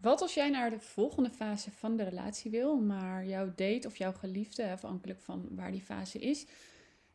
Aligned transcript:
Wat 0.00 0.22
als 0.22 0.34
jij 0.34 0.50
naar 0.50 0.70
de 0.70 0.80
volgende 0.80 1.30
fase 1.30 1.70
van 1.70 1.96
de 1.96 2.02
relatie 2.02 2.50
wil, 2.50 2.76
maar 2.76 3.26
jouw 3.26 3.52
date 3.56 3.86
of 3.86 3.96
jouw 3.96 4.12
geliefde, 4.12 4.70
afhankelijk 4.70 5.20
van 5.20 5.48
waar 5.50 5.70
die 5.70 5.82
fase 5.82 6.18
is, 6.18 6.46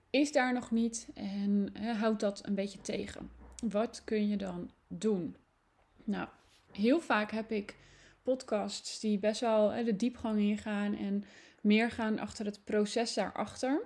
is 0.10 0.32
daar 0.32 0.54
nog 0.54 0.72
niet 0.72 1.08
en 1.14 1.74
houdt 1.98 2.20
dat 2.20 2.46
een 2.46 2.56
beetje 2.56 2.82
tegen? 2.82 3.32
Wat 3.70 4.02
kun 4.04 4.28
je 4.28 4.38
dan 4.38 4.72
doen? 4.88 5.36
Nou, 6.04 6.28
heel 6.72 7.00
vaak 7.00 7.32
heb 7.32 7.52
ik 7.52 7.76
podcasts 8.24 9.00
die 9.00 9.20
best 9.20 9.42
wel 9.42 9.84
de 9.84 9.96
diepgang 9.96 10.40
ingaan 10.40 10.96
en 10.96 11.24
meer 11.62 11.92
gaan 11.92 12.20
achter 12.20 12.46
het 12.46 12.64
proces 12.64 13.14
daarachter. 13.14 13.82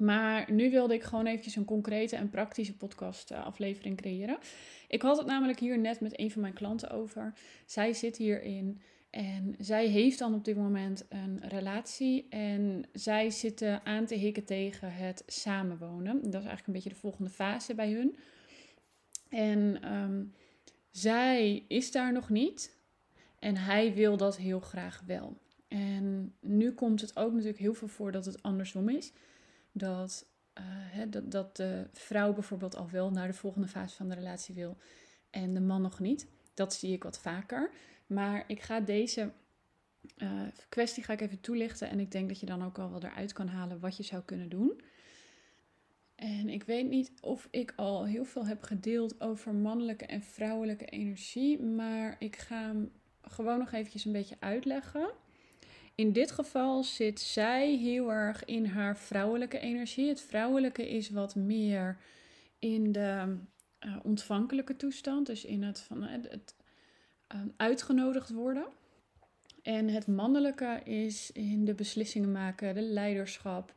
Maar 0.00 0.52
nu 0.52 0.70
wilde 0.70 0.94
ik 0.94 1.02
gewoon 1.02 1.26
eventjes 1.26 1.56
een 1.56 1.64
concrete 1.64 2.16
en 2.16 2.30
praktische 2.30 2.76
podcast 2.76 3.30
eh, 3.30 3.44
aflevering 3.44 3.96
creëren. 3.96 4.38
Ik 4.88 5.02
had 5.02 5.16
het 5.16 5.26
namelijk 5.26 5.58
hier 5.58 5.78
net 5.78 6.00
met 6.00 6.18
een 6.18 6.30
van 6.30 6.40
mijn 6.40 6.52
klanten 6.52 6.90
over. 6.90 7.32
Zij 7.66 7.92
zit 7.92 8.16
hierin 8.16 8.80
en 9.10 9.54
zij 9.58 9.86
heeft 9.86 10.18
dan 10.18 10.34
op 10.34 10.44
dit 10.44 10.56
moment 10.56 11.06
een 11.08 11.40
relatie. 11.48 12.26
En 12.28 12.84
zij 12.92 13.30
zitten 13.30 13.84
aan 13.84 14.06
te 14.06 14.14
hikken 14.14 14.44
tegen 14.44 14.92
het 14.92 15.22
samenwonen. 15.26 16.14
Dat 16.14 16.24
is 16.24 16.32
eigenlijk 16.32 16.66
een 16.66 16.72
beetje 16.72 16.88
de 16.88 16.94
volgende 16.94 17.30
fase 17.30 17.74
bij 17.74 17.90
hun. 17.90 18.16
En 19.28 19.82
ehm, 19.82 20.24
zij 20.90 21.64
is 21.68 21.92
daar 21.92 22.12
nog 22.12 22.28
niet. 22.28 22.78
En 23.38 23.56
hij 23.56 23.94
wil 23.94 24.16
dat 24.16 24.36
heel 24.36 24.60
graag 24.60 25.02
wel. 25.06 25.38
En 25.68 26.34
nu 26.40 26.72
komt 26.72 27.00
het 27.00 27.16
ook 27.16 27.32
natuurlijk 27.32 27.58
heel 27.58 27.74
veel 27.74 27.88
voor 27.88 28.12
dat 28.12 28.24
het 28.24 28.42
andersom 28.42 28.88
is. 28.88 29.12
Dat, 29.72 30.26
hè, 30.62 31.08
dat, 31.08 31.30
dat 31.30 31.56
de 31.56 31.88
vrouw 31.92 32.32
bijvoorbeeld 32.32 32.76
al 32.76 32.90
wel 32.90 33.10
naar 33.10 33.26
de 33.26 33.34
volgende 33.34 33.68
fase 33.68 33.96
van 33.96 34.08
de 34.08 34.14
relatie 34.14 34.54
wil 34.54 34.76
en 35.30 35.54
de 35.54 35.60
man 35.60 35.82
nog 35.82 36.00
niet. 36.00 36.26
Dat 36.54 36.74
zie 36.74 36.92
ik 36.92 37.02
wat 37.02 37.20
vaker. 37.20 37.70
Maar 38.06 38.44
ik 38.46 38.62
ga 38.62 38.80
deze 38.80 39.32
uh, 40.16 40.42
kwestie 40.68 41.02
ga 41.02 41.12
ik 41.12 41.20
even 41.20 41.40
toelichten 41.40 41.88
en 41.88 42.00
ik 42.00 42.10
denk 42.10 42.28
dat 42.28 42.40
je 42.40 42.46
dan 42.46 42.64
ook 42.64 42.78
al 42.78 42.90
wel 42.90 43.02
eruit 43.02 43.32
kan 43.32 43.48
halen 43.48 43.80
wat 43.80 43.96
je 43.96 44.02
zou 44.02 44.22
kunnen 44.22 44.48
doen. 44.48 44.80
En 46.14 46.48
ik 46.48 46.62
weet 46.62 46.88
niet 46.88 47.12
of 47.20 47.48
ik 47.50 47.72
al 47.76 48.06
heel 48.06 48.24
veel 48.24 48.46
heb 48.46 48.62
gedeeld 48.62 49.20
over 49.20 49.54
mannelijke 49.54 50.06
en 50.06 50.22
vrouwelijke 50.22 50.84
energie, 50.84 51.62
maar 51.62 52.16
ik 52.18 52.36
ga 52.36 52.66
hem 52.66 52.92
gewoon 53.22 53.58
nog 53.58 53.72
eventjes 53.72 54.04
een 54.04 54.12
beetje 54.12 54.36
uitleggen. 54.38 55.10
In 56.00 56.12
dit 56.12 56.30
geval 56.30 56.82
zit 56.82 57.20
zij 57.20 57.76
heel 57.76 58.12
erg 58.12 58.44
in 58.44 58.64
haar 58.64 58.96
vrouwelijke 58.98 59.58
energie. 59.58 60.08
Het 60.08 60.20
vrouwelijke 60.20 60.90
is 60.90 61.10
wat 61.10 61.34
meer 61.34 61.98
in 62.58 62.92
de 62.92 63.36
uh, 63.86 63.96
ontvankelijke 64.02 64.76
toestand, 64.76 65.26
dus 65.26 65.44
in 65.44 65.62
het, 65.62 65.80
van, 65.80 66.02
het, 66.02 66.30
het 66.30 66.54
uh, 67.34 67.40
uitgenodigd 67.56 68.30
worden. 68.30 68.64
En 69.62 69.88
het 69.88 70.06
mannelijke 70.06 70.80
is 70.84 71.32
in 71.32 71.64
de 71.64 71.74
beslissingen 71.74 72.32
maken, 72.32 72.74
de 72.74 72.82
leiderschap, 72.82 73.72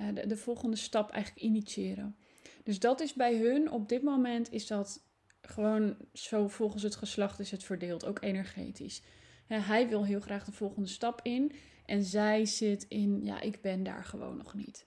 uh, 0.00 0.14
de, 0.14 0.26
de, 0.26 0.36
volgende 0.36 0.76
stap 0.76 1.10
eigenlijk 1.10 1.44
initiëren. 1.44 2.16
Dus 2.62 2.78
dat 2.78 3.00
is 3.00 3.12
bij 3.12 3.36
hun 3.36 3.70
op 3.70 3.88
dit 3.88 4.02
moment 4.02 4.52
is 4.52 4.66
dat 4.66 5.02
gewoon 5.42 5.96
zo 6.12 6.48
volgens 6.48 6.82
het 6.82 6.96
geslacht 6.96 7.38
is 7.38 7.50
het 7.50 7.64
verdeeld, 7.64 8.04
ook 8.04 8.22
energetisch. 8.22 9.02
Hij 9.46 9.88
wil 9.88 10.04
heel 10.04 10.20
graag 10.20 10.44
de 10.44 10.52
volgende 10.52 10.88
stap 10.88 11.20
in 11.22 11.52
en 11.86 12.02
zij 12.02 12.44
zit 12.44 12.86
in, 12.88 13.24
ja, 13.24 13.40
ik 13.40 13.60
ben 13.60 13.82
daar 13.82 14.04
gewoon 14.04 14.36
nog 14.36 14.54
niet. 14.54 14.86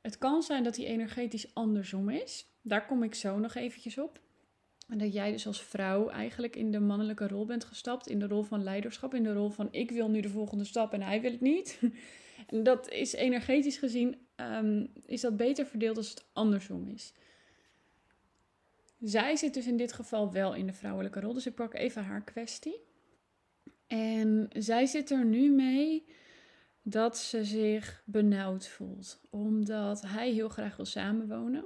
Het 0.00 0.18
kan 0.18 0.42
zijn 0.42 0.64
dat 0.64 0.74
die 0.74 0.86
energetisch 0.86 1.54
andersom 1.54 2.08
is. 2.08 2.46
Daar 2.62 2.86
kom 2.86 3.02
ik 3.02 3.14
zo 3.14 3.38
nog 3.38 3.54
eventjes 3.54 3.98
op. 3.98 4.20
En 4.88 4.98
dat 4.98 5.12
jij 5.12 5.32
dus 5.32 5.46
als 5.46 5.62
vrouw 5.62 6.08
eigenlijk 6.08 6.56
in 6.56 6.70
de 6.70 6.80
mannelijke 6.80 7.28
rol 7.28 7.44
bent 7.44 7.64
gestapt. 7.64 8.08
In 8.08 8.18
de 8.18 8.26
rol 8.26 8.42
van 8.42 8.62
leiderschap. 8.62 9.14
In 9.14 9.22
de 9.22 9.32
rol 9.32 9.50
van 9.50 9.68
ik 9.70 9.90
wil 9.90 10.10
nu 10.10 10.20
de 10.20 10.28
volgende 10.28 10.64
stap 10.64 10.92
en 10.92 11.02
hij 11.02 11.20
wil 11.20 11.30
het 11.30 11.40
niet. 11.40 11.78
En 12.46 12.62
dat 12.62 12.88
is 12.88 13.12
energetisch 13.12 13.76
gezien 13.76 14.16
um, 14.36 14.92
is 15.06 15.20
dat 15.20 15.36
beter 15.36 15.66
verdeeld 15.66 15.96
als 15.96 16.10
het 16.10 16.24
andersom 16.32 16.88
is. 16.88 17.12
Zij 19.00 19.36
zit 19.36 19.54
dus 19.54 19.66
in 19.66 19.76
dit 19.76 19.92
geval 19.92 20.32
wel 20.32 20.54
in 20.54 20.66
de 20.66 20.72
vrouwelijke 20.72 21.20
rol. 21.20 21.32
Dus 21.32 21.46
ik 21.46 21.54
pak 21.54 21.74
even 21.74 22.04
haar 22.04 22.22
kwestie. 22.22 22.80
En 23.92 24.48
zij 24.52 24.86
zit 24.86 25.10
er 25.10 25.24
nu 25.24 25.50
mee 25.50 26.04
dat 26.82 27.18
ze 27.18 27.44
zich 27.44 28.02
benauwd 28.04 28.68
voelt. 28.68 29.20
Omdat 29.30 30.02
hij 30.06 30.30
heel 30.30 30.48
graag 30.48 30.76
wil 30.76 30.84
samenwonen. 30.84 31.64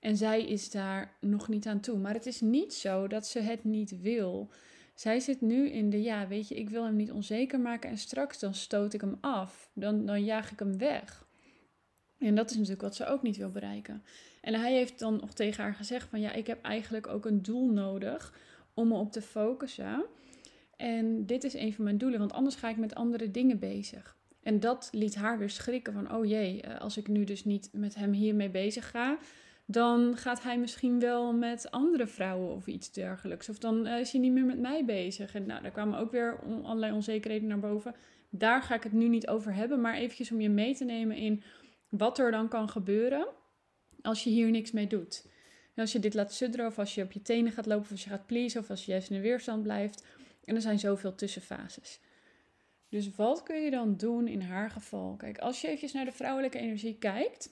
En 0.00 0.16
zij 0.16 0.44
is 0.46 0.70
daar 0.70 1.16
nog 1.20 1.48
niet 1.48 1.66
aan 1.66 1.80
toe. 1.80 1.98
Maar 1.98 2.14
het 2.14 2.26
is 2.26 2.40
niet 2.40 2.74
zo 2.74 3.06
dat 3.06 3.26
ze 3.26 3.40
het 3.40 3.64
niet 3.64 4.00
wil. 4.00 4.50
Zij 4.94 5.20
zit 5.20 5.40
nu 5.40 5.70
in 5.70 5.90
de 5.90 6.02
ja, 6.02 6.28
weet 6.28 6.48
je, 6.48 6.54
ik 6.54 6.70
wil 6.70 6.84
hem 6.84 6.96
niet 6.96 7.12
onzeker 7.12 7.60
maken 7.60 7.90
en 7.90 7.98
straks 7.98 8.38
dan 8.38 8.54
stoot 8.54 8.92
ik 8.92 9.00
hem 9.00 9.18
af. 9.20 9.70
Dan, 9.74 10.06
dan 10.06 10.24
jaag 10.24 10.52
ik 10.52 10.58
hem 10.58 10.78
weg. 10.78 11.26
En 12.18 12.34
dat 12.34 12.50
is 12.50 12.56
natuurlijk 12.56 12.82
wat 12.82 12.94
ze 12.94 13.06
ook 13.06 13.22
niet 13.22 13.36
wil 13.36 13.50
bereiken. 13.50 14.02
En 14.40 14.54
hij 14.54 14.72
heeft 14.72 14.98
dan 14.98 15.16
nog 15.16 15.32
tegen 15.32 15.62
haar 15.62 15.74
gezegd 15.74 16.08
van 16.08 16.20
ja, 16.20 16.32
ik 16.32 16.46
heb 16.46 16.62
eigenlijk 16.62 17.06
ook 17.06 17.24
een 17.24 17.42
doel 17.42 17.70
nodig 17.70 18.38
om 18.74 18.88
me 18.88 18.94
op 18.94 19.12
te 19.12 19.22
focussen. 19.22 20.04
En 20.80 21.26
dit 21.26 21.44
is 21.44 21.54
een 21.54 21.74
van 21.74 21.84
mijn 21.84 21.98
doelen, 21.98 22.18
want 22.18 22.32
anders 22.32 22.56
ga 22.56 22.68
ik 22.68 22.76
met 22.76 22.94
andere 22.94 23.30
dingen 23.30 23.58
bezig. 23.58 24.16
En 24.42 24.60
dat 24.60 24.88
liet 24.92 25.14
haar 25.14 25.38
weer 25.38 25.50
schrikken 25.50 25.92
van, 25.92 26.14
oh 26.14 26.26
jee, 26.26 26.62
eh, 26.62 26.80
als 26.80 26.96
ik 26.96 27.08
nu 27.08 27.24
dus 27.24 27.44
niet 27.44 27.68
met 27.72 27.94
hem 27.94 28.12
hiermee 28.12 28.50
bezig 28.50 28.90
ga, 28.90 29.18
dan 29.66 30.16
gaat 30.16 30.42
hij 30.42 30.58
misschien 30.58 31.00
wel 31.00 31.32
met 31.32 31.70
andere 31.70 32.06
vrouwen 32.06 32.54
of 32.54 32.66
iets 32.66 32.92
dergelijks. 32.92 33.48
Of 33.48 33.58
dan 33.58 33.86
uh, 33.86 33.98
is 33.98 34.12
hij 34.12 34.20
niet 34.20 34.32
meer 34.32 34.44
met 34.44 34.58
mij 34.58 34.84
bezig. 34.84 35.34
En 35.34 35.46
nou, 35.46 35.62
daar 35.62 35.70
kwamen 35.70 35.98
ook 35.98 36.10
weer 36.10 36.38
allerlei 36.62 36.92
onzekerheden 36.92 37.48
naar 37.48 37.58
boven. 37.58 37.94
Daar 38.30 38.62
ga 38.62 38.74
ik 38.74 38.82
het 38.82 38.92
nu 38.92 39.08
niet 39.08 39.28
over 39.28 39.54
hebben, 39.54 39.80
maar 39.80 39.94
eventjes 39.94 40.32
om 40.32 40.40
je 40.40 40.48
mee 40.48 40.74
te 40.74 40.84
nemen 40.84 41.16
in 41.16 41.42
wat 41.88 42.18
er 42.18 42.30
dan 42.30 42.48
kan 42.48 42.68
gebeuren 42.68 43.26
als 44.02 44.24
je 44.24 44.30
hier 44.30 44.50
niks 44.50 44.70
mee 44.70 44.86
doet. 44.86 45.28
En 45.74 45.82
als 45.82 45.92
je 45.92 45.98
dit 45.98 46.14
laat 46.14 46.32
sudderen, 46.32 46.66
of 46.66 46.78
als 46.78 46.94
je 46.94 47.02
op 47.02 47.12
je 47.12 47.22
tenen 47.22 47.52
gaat 47.52 47.66
lopen, 47.66 47.84
of 47.84 47.90
als 47.90 48.04
je 48.04 48.10
gaat 48.10 48.26
pleasen, 48.26 48.60
of 48.60 48.70
als 48.70 48.84
je 48.84 48.90
juist 48.90 49.10
in 49.10 49.16
de 49.16 49.22
weerstand 49.22 49.62
blijft. 49.62 50.04
En 50.44 50.54
er 50.54 50.60
zijn 50.60 50.78
zoveel 50.78 51.14
tussenfases. 51.14 52.00
Dus 52.88 53.14
wat 53.14 53.42
kun 53.42 53.62
je 53.62 53.70
dan 53.70 53.96
doen 53.96 54.28
in 54.28 54.40
haar 54.40 54.70
geval? 54.70 55.16
Kijk, 55.16 55.38
als 55.38 55.60
je 55.60 55.66
eventjes 55.66 55.92
naar 55.92 56.04
de 56.04 56.12
vrouwelijke 56.12 56.58
energie 56.58 56.96
kijkt. 56.98 57.50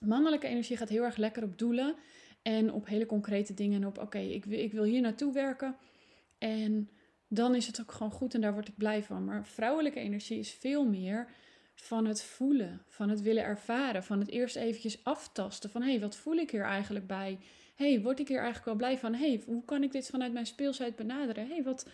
Mannelijke 0.00 0.46
energie 0.46 0.76
gaat 0.76 0.88
heel 0.88 1.04
erg 1.04 1.16
lekker 1.16 1.42
op 1.42 1.58
doelen 1.58 1.96
en 2.42 2.72
op 2.72 2.86
hele 2.86 3.06
concrete 3.06 3.54
dingen. 3.54 3.82
En 3.82 3.88
op, 3.88 3.98
oké, 3.98 4.18
ik, 4.18 4.44
ik 4.44 4.72
wil 4.72 4.84
hier 4.84 5.00
naartoe 5.00 5.32
werken. 5.32 5.76
En 6.38 6.90
dan 7.28 7.54
is 7.54 7.66
het 7.66 7.80
ook 7.80 7.92
gewoon 7.92 8.12
goed 8.12 8.34
en 8.34 8.40
daar 8.40 8.52
word 8.52 8.68
ik 8.68 8.76
blij 8.76 9.02
van. 9.02 9.24
Maar 9.24 9.46
vrouwelijke 9.46 10.00
energie 10.00 10.38
is 10.38 10.50
veel 10.50 10.84
meer 10.84 11.28
van 11.74 12.06
het 12.06 12.22
voelen, 12.22 12.82
van 12.88 13.08
het 13.08 13.22
willen 13.22 13.42
ervaren, 13.42 14.04
van 14.04 14.18
het 14.18 14.28
eerst 14.28 14.56
eventjes 14.56 15.04
aftasten 15.04 15.70
van 15.70 15.82
hé, 15.82 15.90
hey, 15.90 16.00
wat 16.00 16.16
voel 16.16 16.36
ik 16.36 16.50
hier 16.50 16.64
eigenlijk 16.64 17.06
bij? 17.06 17.38
Hey, 17.78 18.00
word 18.00 18.18
ik 18.18 18.28
hier 18.28 18.36
eigenlijk 18.38 18.64
wel 18.64 18.74
blij 18.74 18.98
van? 18.98 19.14
Hey, 19.14 19.42
hoe 19.46 19.64
kan 19.64 19.82
ik 19.82 19.92
dit 19.92 20.06
vanuit 20.06 20.32
mijn 20.32 20.46
speelsheid 20.46 20.96
benaderen? 20.96 21.48
Hey, 21.48 21.62
wat, 21.62 21.86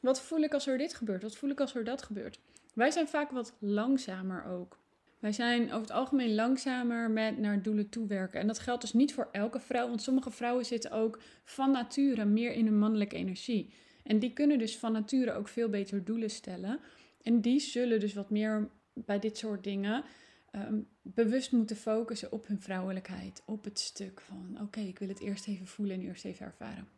wat 0.00 0.20
voel 0.20 0.40
ik 0.40 0.54
als 0.54 0.66
er 0.66 0.78
dit 0.78 0.94
gebeurt? 0.94 1.22
Wat 1.22 1.36
voel 1.36 1.50
ik 1.50 1.60
als 1.60 1.74
er 1.74 1.84
dat 1.84 2.02
gebeurt? 2.02 2.38
Wij 2.74 2.90
zijn 2.90 3.08
vaak 3.08 3.30
wat 3.30 3.54
langzamer 3.58 4.44
ook. 4.44 4.78
Wij 5.18 5.32
zijn 5.32 5.62
over 5.62 5.80
het 5.80 5.90
algemeen 5.90 6.34
langzamer 6.34 7.10
met 7.10 7.38
naar 7.38 7.62
doelen 7.62 7.88
toewerken. 7.88 8.40
En 8.40 8.46
dat 8.46 8.58
geldt 8.58 8.80
dus 8.80 8.92
niet 8.92 9.14
voor 9.14 9.28
elke 9.32 9.60
vrouw, 9.60 9.88
want 9.88 10.02
sommige 10.02 10.30
vrouwen 10.30 10.64
zitten 10.64 10.90
ook 10.90 11.18
van 11.44 11.70
nature 11.70 12.24
meer 12.24 12.52
in 12.52 12.66
een 12.66 12.78
mannelijke 12.78 13.16
energie. 13.16 13.72
En 14.04 14.18
die 14.18 14.32
kunnen 14.32 14.58
dus 14.58 14.78
van 14.78 14.92
nature 14.92 15.32
ook 15.32 15.48
veel 15.48 15.68
beter 15.68 16.04
doelen 16.04 16.30
stellen. 16.30 16.80
En 17.22 17.40
die 17.40 17.60
zullen 17.60 18.00
dus 18.00 18.14
wat 18.14 18.30
meer 18.30 18.68
bij 18.94 19.18
dit 19.18 19.38
soort 19.38 19.64
dingen 19.64 20.04
um, 20.52 20.88
bewust 21.02 21.52
moeten 21.52 21.76
focussen 21.76 22.32
op 22.32 22.46
hun 22.46 22.60
vrouwelijkheid. 22.60 23.42
Op 23.44 23.64
het 23.64 23.78
stuk 23.78 24.20
van 24.20 24.58
oké, 24.60 24.80
ik 24.80 24.98
wil 24.98 25.08
het 25.08 25.20
eerst 25.20 25.46
even 25.46 25.66
voelen 25.66 25.96
en 25.96 26.02
eerst 26.02 26.24
even 26.24 26.46
ervaren. 26.46 26.88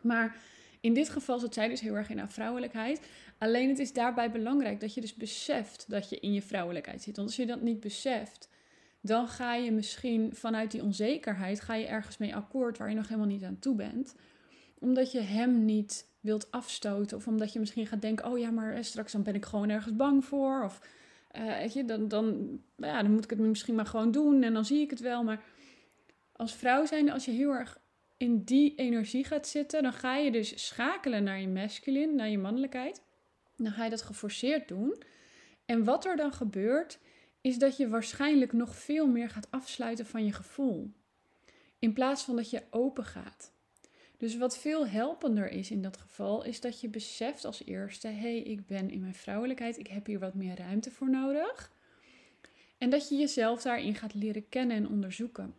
Maar 0.00 0.36
in 0.80 0.94
dit 0.94 1.08
geval 1.08 1.38
zit 1.38 1.54
zij 1.54 1.68
dus 1.68 1.80
heel 1.80 1.94
erg 1.94 2.10
in 2.10 2.18
haar 2.18 2.30
vrouwelijkheid. 2.30 3.00
Alleen 3.38 3.68
het 3.68 3.78
is 3.78 3.92
daarbij 3.92 4.30
belangrijk 4.30 4.80
dat 4.80 4.94
je 4.94 5.00
dus 5.00 5.14
beseft 5.14 5.84
dat 5.88 6.08
je 6.08 6.20
in 6.20 6.32
je 6.32 6.42
vrouwelijkheid 6.42 7.02
zit. 7.02 7.16
Want 7.16 7.28
als 7.28 7.36
je 7.36 7.46
dat 7.46 7.60
niet 7.60 7.80
beseft, 7.80 8.48
dan 9.00 9.28
ga 9.28 9.54
je 9.54 9.72
misschien 9.72 10.34
vanuit 10.34 10.70
die 10.70 10.82
onzekerheid 10.82 11.60
ga 11.60 11.74
je 11.74 11.86
ergens 11.86 12.18
mee 12.18 12.34
akkoord 12.34 12.78
waar 12.78 12.88
je 12.88 12.94
nog 12.94 13.08
helemaal 13.08 13.28
niet 13.28 13.44
aan 13.44 13.58
toe 13.58 13.74
bent. 13.74 14.14
Omdat 14.78 15.12
je 15.12 15.20
hem 15.20 15.64
niet 15.64 16.06
wilt 16.20 16.50
afstoten. 16.50 17.16
Of 17.16 17.26
omdat 17.26 17.52
je 17.52 17.58
misschien 17.58 17.86
gaat 17.86 18.02
denken, 18.02 18.26
oh 18.26 18.38
ja, 18.38 18.50
maar 18.50 18.84
straks 18.84 19.12
dan 19.12 19.22
ben 19.22 19.34
ik 19.34 19.44
gewoon 19.44 19.68
ergens 19.68 19.96
bang 19.96 20.24
voor. 20.24 20.64
Of 20.64 20.80
uh, 21.38 21.86
dan, 21.86 22.08
dan, 22.08 22.58
ja, 22.76 23.02
dan 23.02 23.12
moet 23.12 23.24
ik 23.24 23.30
het 23.30 23.38
misschien 23.38 23.74
maar 23.74 23.86
gewoon 23.86 24.10
doen 24.10 24.42
en 24.42 24.54
dan 24.54 24.64
zie 24.64 24.80
ik 24.80 24.90
het 24.90 25.00
wel. 25.00 25.22
Maar 25.24 25.44
als 26.32 26.54
vrouw 26.54 26.86
zijn, 26.86 27.10
als 27.10 27.24
je 27.24 27.30
heel 27.30 27.50
erg 27.50 27.80
in 28.16 28.44
die 28.44 28.74
energie 28.74 29.24
gaat 29.24 29.46
zitten, 29.46 29.82
dan 29.82 29.92
ga 29.92 30.16
je 30.16 30.30
dus 30.30 30.66
schakelen 30.66 31.24
naar 31.24 31.40
je 31.40 31.48
masculine, 31.48 32.12
naar 32.12 32.28
je 32.28 32.38
mannelijkheid. 32.38 33.02
Dan 33.56 33.72
ga 33.72 33.84
je 33.84 33.90
dat 33.90 34.02
geforceerd 34.02 34.68
doen. 34.68 35.02
En 35.64 35.84
wat 35.84 36.04
er 36.04 36.16
dan 36.16 36.32
gebeurt, 36.32 36.98
is 37.40 37.58
dat 37.58 37.76
je 37.76 37.88
waarschijnlijk 37.88 38.52
nog 38.52 38.76
veel 38.76 39.06
meer 39.06 39.30
gaat 39.30 39.50
afsluiten 39.50 40.06
van 40.06 40.24
je 40.24 40.32
gevoel. 40.32 40.92
In 41.78 41.92
plaats 41.92 42.22
van 42.22 42.36
dat 42.36 42.50
je 42.50 42.62
open 42.70 43.04
gaat. 43.04 43.52
Dus 44.22 44.36
wat 44.36 44.58
veel 44.58 44.86
helpender 44.86 45.50
is 45.50 45.70
in 45.70 45.82
dat 45.82 45.96
geval, 45.96 46.44
is 46.44 46.60
dat 46.60 46.80
je 46.80 46.88
beseft 46.88 47.44
als 47.44 47.64
eerste: 47.64 48.08
hé, 48.08 48.14
hey, 48.14 48.38
ik 48.38 48.66
ben 48.66 48.90
in 48.90 49.00
mijn 49.00 49.14
vrouwelijkheid, 49.14 49.78
ik 49.78 49.86
heb 49.86 50.06
hier 50.06 50.18
wat 50.18 50.34
meer 50.34 50.56
ruimte 50.56 50.90
voor 50.90 51.10
nodig. 51.10 51.72
En 52.78 52.90
dat 52.90 53.08
je 53.08 53.16
jezelf 53.16 53.62
daarin 53.62 53.94
gaat 53.94 54.14
leren 54.14 54.48
kennen 54.48 54.76
en 54.76 54.88
onderzoeken. 54.88 55.54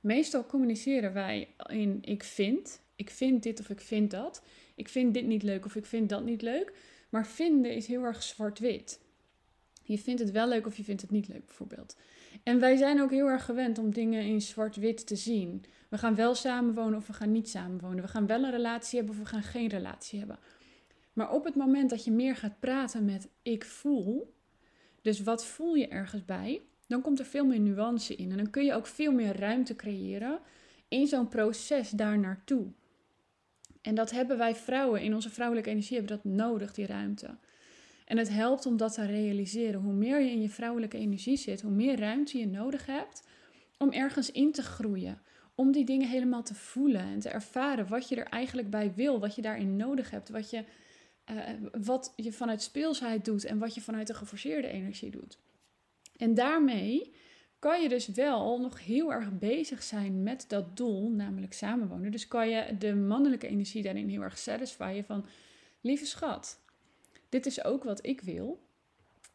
Meestal 0.00 0.46
communiceren 0.46 1.12
wij 1.12 1.48
in 1.66 1.98
ik 2.02 2.24
vind, 2.24 2.80
ik 2.96 3.10
vind 3.10 3.42
dit 3.42 3.60
of 3.60 3.70
ik 3.70 3.80
vind 3.80 4.10
dat. 4.10 4.42
Ik 4.74 4.88
vind 4.88 5.14
dit 5.14 5.26
niet 5.26 5.42
leuk 5.42 5.64
of 5.64 5.76
ik 5.76 5.86
vind 5.86 6.08
dat 6.08 6.24
niet 6.24 6.42
leuk. 6.42 6.72
Maar 7.08 7.26
vinden 7.26 7.74
is 7.74 7.86
heel 7.86 8.02
erg 8.02 8.22
zwart-wit. 8.22 9.00
Je 9.82 9.98
vindt 9.98 10.20
het 10.20 10.30
wel 10.30 10.48
leuk 10.48 10.66
of 10.66 10.76
je 10.76 10.84
vindt 10.84 11.02
het 11.02 11.10
niet 11.10 11.28
leuk, 11.28 11.46
bijvoorbeeld. 11.46 11.96
En 12.42 12.60
wij 12.60 12.76
zijn 12.76 13.00
ook 13.00 13.10
heel 13.10 13.26
erg 13.26 13.44
gewend 13.44 13.78
om 13.78 13.92
dingen 13.92 14.22
in 14.22 14.40
zwart-wit 14.40 15.06
te 15.06 15.16
zien. 15.16 15.64
We 15.88 15.98
gaan 15.98 16.14
wel 16.14 16.34
samenwonen 16.34 16.98
of 16.98 17.06
we 17.06 17.12
gaan 17.12 17.32
niet 17.32 17.48
samenwonen. 17.48 18.02
We 18.02 18.08
gaan 18.08 18.26
wel 18.26 18.44
een 18.44 18.50
relatie 18.50 18.98
hebben 18.98 19.16
of 19.16 19.22
we 19.22 19.28
gaan 19.28 19.42
geen 19.42 19.68
relatie 19.68 20.18
hebben. 20.18 20.38
Maar 21.12 21.32
op 21.32 21.44
het 21.44 21.54
moment 21.54 21.90
dat 21.90 22.04
je 22.04 22.10
meer 22.10 22.36
gaat 22.36 22.60
praten 22.60 23.04
met 23.04 23.28
ik 23.42 23.64
voel, 23.64 24.34
dus 25.02 25.22
wat 25.22 25.44
voel 25.44 25.74
je 25.74 25.88
ergens 25.88 26.24
bij, 26.24 26.62
dan 26.86 27.00
komt 27.00 27.18
er 27.18 27.24
veel 27.24 27.46
meer 27.46 27.60
nuance 27.60 28.14
in. 28.16 28.30
En 28.30 28.36
dan 28.36 28.50
kun 28.50 28.64
je 28.64 28.74
ook 28.74 28.86
veel 28.86 29.12
meer 29.12 29.36
ruimte 29.36 29.76
creëren 29.76 30.40
in 30.88 31.06
zo'n 31.06 31.28
proces 31.28 31.90
daar 31.90 32.18
naartoe. 32.18 32.66
En 33.80 33.94
dat 33.94 34.10
hebben 34.10 34.38
wij 34.38 34.54
vrouwen 34.54 35.02
in 35.02 35.14
onze 35.14 35.30
vrouwelijke 35.30 35.70
energie 35.70 35.96
hebben 35.96 36.16
dat 36.16 36.32
nodig, 36.32 36.74
die 36.74 36.86
ruimte. 36.86 37.36
En 38.10 38.18
het 38.18 38.28
helpt 38.28 38.66
om 38.66 38.76
dat 38.76 38.94
te 38.94 39.06
realiseren. 39.06 39.80
Hoe 39.80 39.92
meer 39.92 40.20
je 40.20 40.30
in 40.30 40.40
je 40.40 40.48
vrouwelijke 40.48 40.98
energie 40.98 41.36
zit, 41.36 41.60
hoe 41.60 41.70
meer 41.70 41.98
ruimte 41.98 42.38
je 42.38 42.46
nodig 42.46 42.86
hebt 42.86 43.22
om 43.78 43.92
ergens 43.92 44.30
in 44.30 44.52
te 44.52 44.62
groeien. 44.62 45.22
Om 45.54 45.72
die 45.72 45.84
dingen 45.84 46.08
helemaal 46.08 46.42
te 46.42 46.54
voelen 46.54 47.00
en 47.00 47.18
te 47.18 47.28
ervaren 47.28 47.88
wat 47.88 48.08
je 48.08 48.16
er 48.16 48.26
eigenlijk 48.26 48.70
bij 48.70 48.92
wil, 48.94 49.20
wat 49.20 49.34
je 49.34 49.42
daarin 49.42 49.76
nodig 49.76 50.10
hebt, 50.10 50.28
wat 50.28 50.50
je, 50.50 50.64
uh, 51.30 51.38
wat 51.82 52.12
je 52.16 52.32
vanuit 52.32 52.62
speelsheid 52.62 53.24
doet 53.24 53.44
en 53.44 53.58
wat 53.58 53.74
je 53.74 53.80
vanuit 53.80 54.06
de 54.06 54.14
geforceerde 54.14 54.68
energie 54.68 55.10
doet. 55.10 55.38
En 56.16 56.34
daarmee 56.34 57.14
kan 57.58 57.82
je 57.82 57.88
dus 57.88 58.08
wel 58.08 58.60
nog 58.60 58.84
heel 58.84 59.12
erg 59.12 59.38
bezig 59.38 59.82
zijn 59.82 60.22
met 60.22 60.44
dat 60.48 60.76
doel, 60.76 61.10
namelijk 61.10 61.52
samenwonen. 61.52 62.10
Dus 62.10 62.28
kan 62.28 62.48
je 62.48 62.76
de 62.78 62.94
mannelijke 62.94 63.46
energie 63.46 63.82
daarin 63.82 64.08
heel 64.08 64.22
erg 64.22 64.38
satisfyen 64.38 65.04
van, 65.04 65.26
lieve 65.80 66.06
schat, 66.06 66.60
dit 67.30 67.46
is 67.46 67.64
ook 67.64 67.84
wat 67.84 68.06
ik 68.06 68.20
wil. 68.20 68.68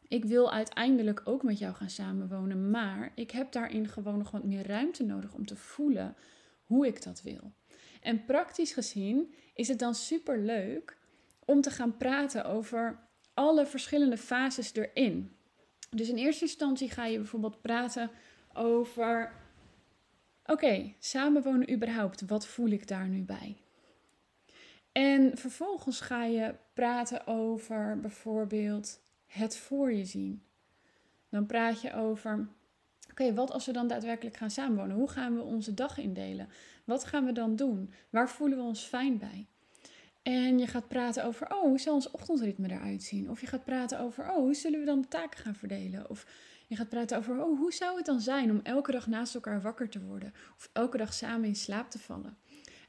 Ik 0.08 0.24
wil 0.24 0.52
uiteindelijk 0.52 1.20
ook 1.24 1.42
met 1.42 1.58
jou 1.58 1.74
gaan 1.74 1.90
samenwonen, 1.90 2.70
maar 2.70 3.12
ik 3.14 3.30
heb 3.30 3.52
daarin 3.52 3.88
gewoon 3.88 4.18
nog 4.18 4.30
wat 4.30 4.44
meer 4.44 4.66
ruimte 4.66 5.04
nodig 5.04 5.34
om 5.34 5.46
te 5.46 5.56
voelen 5.56 6.16
hoe 6.64 6.86
ik 6.86 7.02
dat 7.02 7.22
wil. 7.22 7.52
En 8.00 8.24
praktisch 8.24 8.72
gezien 8.72 9.34
is 9.54 9.68
het 9.68 9.78
dan 9.78 9.94
super 9.94 10.38
leuk 10.38 10.98
om 11.44 11.60
te 11.60 11.70
gaan 11.70 11.96
praten 11.96 12.44
over 12.44 12.98
alle 13.34 13.66
verschillende 13.66 14.16
fases 14.16 14.74
erin. 14.74 15.36
Dus 15.90 16.08
in 16.08 16.16
eerste 16.16 16.44
instantie 16.44 16.90
ga 16.90 17.06
je 17.06 17.18
bijvoorbeeld 17.18 17.60
praten 17.60 18.10
over: 18.52 19.32
oké, 20.44 20.94
samenwonen 20.98 21.72
überhaupt, 21.72 22.26
wat 22.26 22.46
voel 22.46 22.68
ik 22.68 22.88
daar 22.88 23.08
nu 23.08 23.22
bij? 23.22 23.56
En 24.96 25.38
vervolgens 25.38 26.00
ga 26.00 26.24
je 26.24 26.54
praten 26.74 27.26
over 27.26 28.00
bijvoorbeeld 28.00 29.00
het 29.26 29.56
voor 29.56 29.92
je 29.92 30.04
zien. 30.04 30.42
Dan 31.28 31.46
praat 31.46 31.80
je 31.80 31.94
over: 31.94 32.48
oké, 33.10 33.34
wat 33.34 33.50
als 33.50 33.66
we 33.66 33.72
dan 33.72 33.88
daadwerkelijk 33.88 34.36
gaan 34.36 34.50
samenwonen? 34.50 34.96
Hoe 34.96 35.08
gaan 35.08 35.34
we 35.34 35.42
onze 35.42 35.74
dag 35.74 35.98
indelen? 35.98 36.48
Wat 36.84 37.04
gaan 37.04 37.24
we 37.24 37.32
dan 37.32 37.56
doen? 37.56 37.92
Waar 38.10 38.28
voelen 38.28 38.58
we 38.58 38.64
ons 38.64 38.82
fijn 38.82 39.18
bij? 39.18 39.46
En 40.22 40.58
je 40.58 40.66
gaat 40.66 40.88
praten 40.88 41.24
over, 41.24 41.54
oh, 41.54 41.62
hoe 41.62 41.80
zal 41.80 41.94
ons 41.94 42.10
ochtendritme 42.10 42.70
eruit 42.70 43.02
zien? 43.02 43.30
Of 43.30 43.40
je 43.40 43.46
gaat 43.46 43.64
praten 43.64 44.00
over, 44.00 44.30
oh, 44.30 44.36
hoe 44.36 44.54
zullen 44.54 44.80
we 44.80 44.86
dan 44.86 45.00
de 45.00 45.08
taken 45.08 45.38
gaan 45.38 45.54
verdelen? 45.54 46.10
Of 46.10 46.26
je 46.66 46.76
gaat 46.76 46.88
praten 46.88 47.18
over, 47.18 47.44
oh, 47.44 47.58
hoe 47.58 47.72
zou 47.72 47.96
het 47.96 48.06
dan 48.06 48.20
zijn 48.20 48.50
om 48.50 48.60
elke 48.62 48.92
dag 48.92 49.06
naast 49.06 49.34
elkaar 49.34 49.60
wakker 49.60 49.88
te 49.88 50.04
worden? 50.04 50.34
Of 50.56 50.70
elke 50.72 50.96
dag 50.96 51.14
samen 51.14 51.48
in 51.48 51.56
slaap 51.56 51.90
te 51.90 51.98
vallen? 51.98 52.36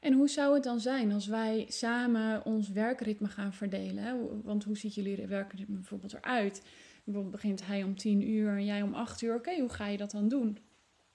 En 0.00 0.12
hoe 0.12 0.28
zou 0.28 0.54
het 0.54 0.62
dan 0.62 0.80
zijn 0.80 1.12
als 1.12 1.26
wij 1.26 1.64
samen 1.68 2.44
ons 2.44 2.68
werkritme 2.68 3.28
gaan 3.28 3.52
verdelen? 3.52 4.42
Want 4.42 4.64
hoe 4.64 4.76
ziet 4.76 4.94
jullie 4.94 5.26
werkritme 5.26 5.74
bijvoorbeeld 5.74 6.14
eruit? 6.14 6.62
Bijvoorbeeld 7.04 7.34
begint 7.34 7.66
hij 7.66 7.82
om 7.82 7.96
tien 7.96 8.28
uur 8.28 8.48
en 8.48 8.64
jij 8.64 8.82
om 8.82 8.94
acht 8.94 9.22
uur. 9.22 9.34
Oké, 9.34 9.60
hoe 9.60 9.68
ga 9.68 9.86
je 9.86 9.96
dat 9.96 10.10
dan 10.10 10.28
doen? 10.28 10.58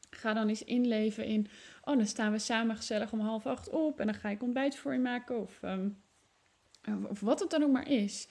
Ga 0.10 0.34
dan 0.34 0.48
eens 0.48 0.64
inleven 0.64 1.26
in, 1.26 1.48
oh, 1.84 1.98
dan 1.98 2.08
staan 2.08 2.32
we 2.32 2.40
samen 2.40 2.76
gezellig 2.76 3.12
om 3.12 3.20
half 3.20 3.46
acht 3.46 3.70
op 3.70 4.00
en 4.00 4.06
dan 4.06 4.16
ga 4.16 4.30
ik 4.30 4.44
ontbijt 4.44 4.76
voor 4.76 4.94
je 4.94 5.00
maken. 5.00 5.40
Of 5.40 5.60
ehm, 5.62 5.90
of 7.08 7.20
wat 7.20 7.40
het 7.40 7.50
dan 7.50 7.64
ook 7.64 7.72
maar 7.72 7.90
is, 7.90 8.28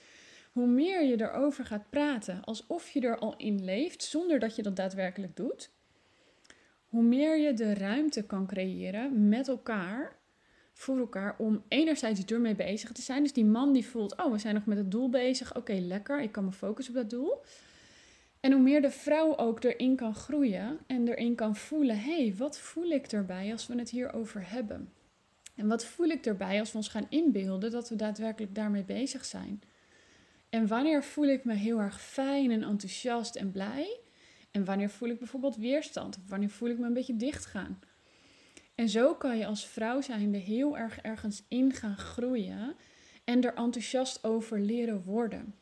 hoe 0.53 0.67
meer 0.67 1.05
je 1.05 1.21
erover 1.21 1.65
gaat 1.65 1.91
praten, 1.91 2.45
alsof 2.45 2.91
je 2.91 3.01
er 3.01 3.19
al 3.19 3.37
in 3.37 3.65
leeft, 3.65 4.03
zonder 4.03 4.39
dat 4.39 4.57
je 4.57 4.63
dat 4.63 4.77
daadwerkelijk 4.77 5.37
doet, 5.37 5.71
hoe 6.89 7.03
meer 7.03 7.39
je 7.39 7.53
de 7.55 7.75
ruimte 7.75 8.27
kan 8.27 8.47
creëren 8.47 9.29
met 9.29 9.49
elkaar, 9.49 10.21
voor 10.73 10.99
elkaar, 10.99 11.35
om 11.39 11.63
enerzijds 11.69 12.25
ermee 12.25 12.55
bezig 12.55 12.93
te 12.93 13.03
zijn. 13.03 13.23
Dus 13.23 13.33
die 13.33 13.45
man 13.45 13.73
die 13.73 13.87
voelt, 13.87 14.17
oh, 14.17 14.33
we 14.33 14.39
zijn 14.39 14.55
nog 14.55 14.67
met 14.67 14.79
het 14.79 14.91
doel 14.91 15.09
bezig, 15.09 15.57
oké, 15.57 15.73
lekker, 15.73 16.21
ik 16.21 16.33
kan 16.33 16.45
me 16.45 16.53
focussen 16.53 16.95
op 16.95 17.01
dat 17.01 17.11
doel. 17.11 17.43
En 18.41 18.53
hoe 18.53 18.63
meer 18.63 18.83
de 18.83 18.91
vrouw 18.91 19.37
ook 19.37 19.65
erin 19.65 19.97
kan 19.97 20.15
groeien 20.15 20.79
en 20.87 21.09
erin 21.09 21.35
kan 21.35 21.57
voelen, 21.57 21.99
hé, 21.99 22.23
hey, 22.23 22.35
wat 22.37 22.59
voel 22.59 22.91
ik 22.91 23.07
erbij 23.07 23.53
als 23.53 23.67
we 23.67 23.79
het 23.79 23.91
hierover 23.91 24.51
hebben? 24.51 24.93
En 25.55 25.69
wat 25.69 25.85
voel 25.85 26.07
ik 26.07 26.27
erbij 26.27 26.61
als 26.61 26.71
we 26.71 26.77
ons 26.77 26.89
gaan 26.89 27.07
inbeelden 27.09 27.71
dat 27.71 27.89
we 27.89 27.97
daadwerkelijk 27.97 28.55
daarmee 28.55 28.85
bezig 28.85 29.25
zijn? 29.25 29.63
En 30.49 30.67
wanneer 30.67 31.05
voel 31.05 31.27
ik 31.27 31.45
me 31.45 31.55
heel 31.55 31.81
erg 31.81 32.03
fijn 32.03 32.51
en 32.51 32.63
enthousiast 32.63 33.37
en 33.37 33.51
blij? 33.51 34.01
En 34.51 34.65
wanneer 34.65 34.91
voel 34.91 35.09
ik 35.09 35.19
bijvoorbeeld 35.19 35.57
weerstand? 35.57 36.19
Wanneer 36.29 36.51
voel 36.51 36.69
ik 36.69 36.79
me 36.79 36.87
een 36.87 36.93
beetje 36.93 37.17
dichtgaan? 37.17 37.79
En 38.75 38.89
zo 38.89 39.15
kan 39.15 39.39
je 39.39 39.47
als 39.47 39.67
vrouw 39.67 40.01
zijnde 40.01 40.39
heel 40.39 40.79
erg 40.79 40.99
ergens 40.99 41.45
in 41.49 41.73
gaan 41.73 41.97
groeien 41.97 42.77
en 43.25 43.43
er 43.43 43.55
enthousiast 43.55 44.25
over 44.25 44.61
leren 44.61 45.03
worden. 45.03 45.55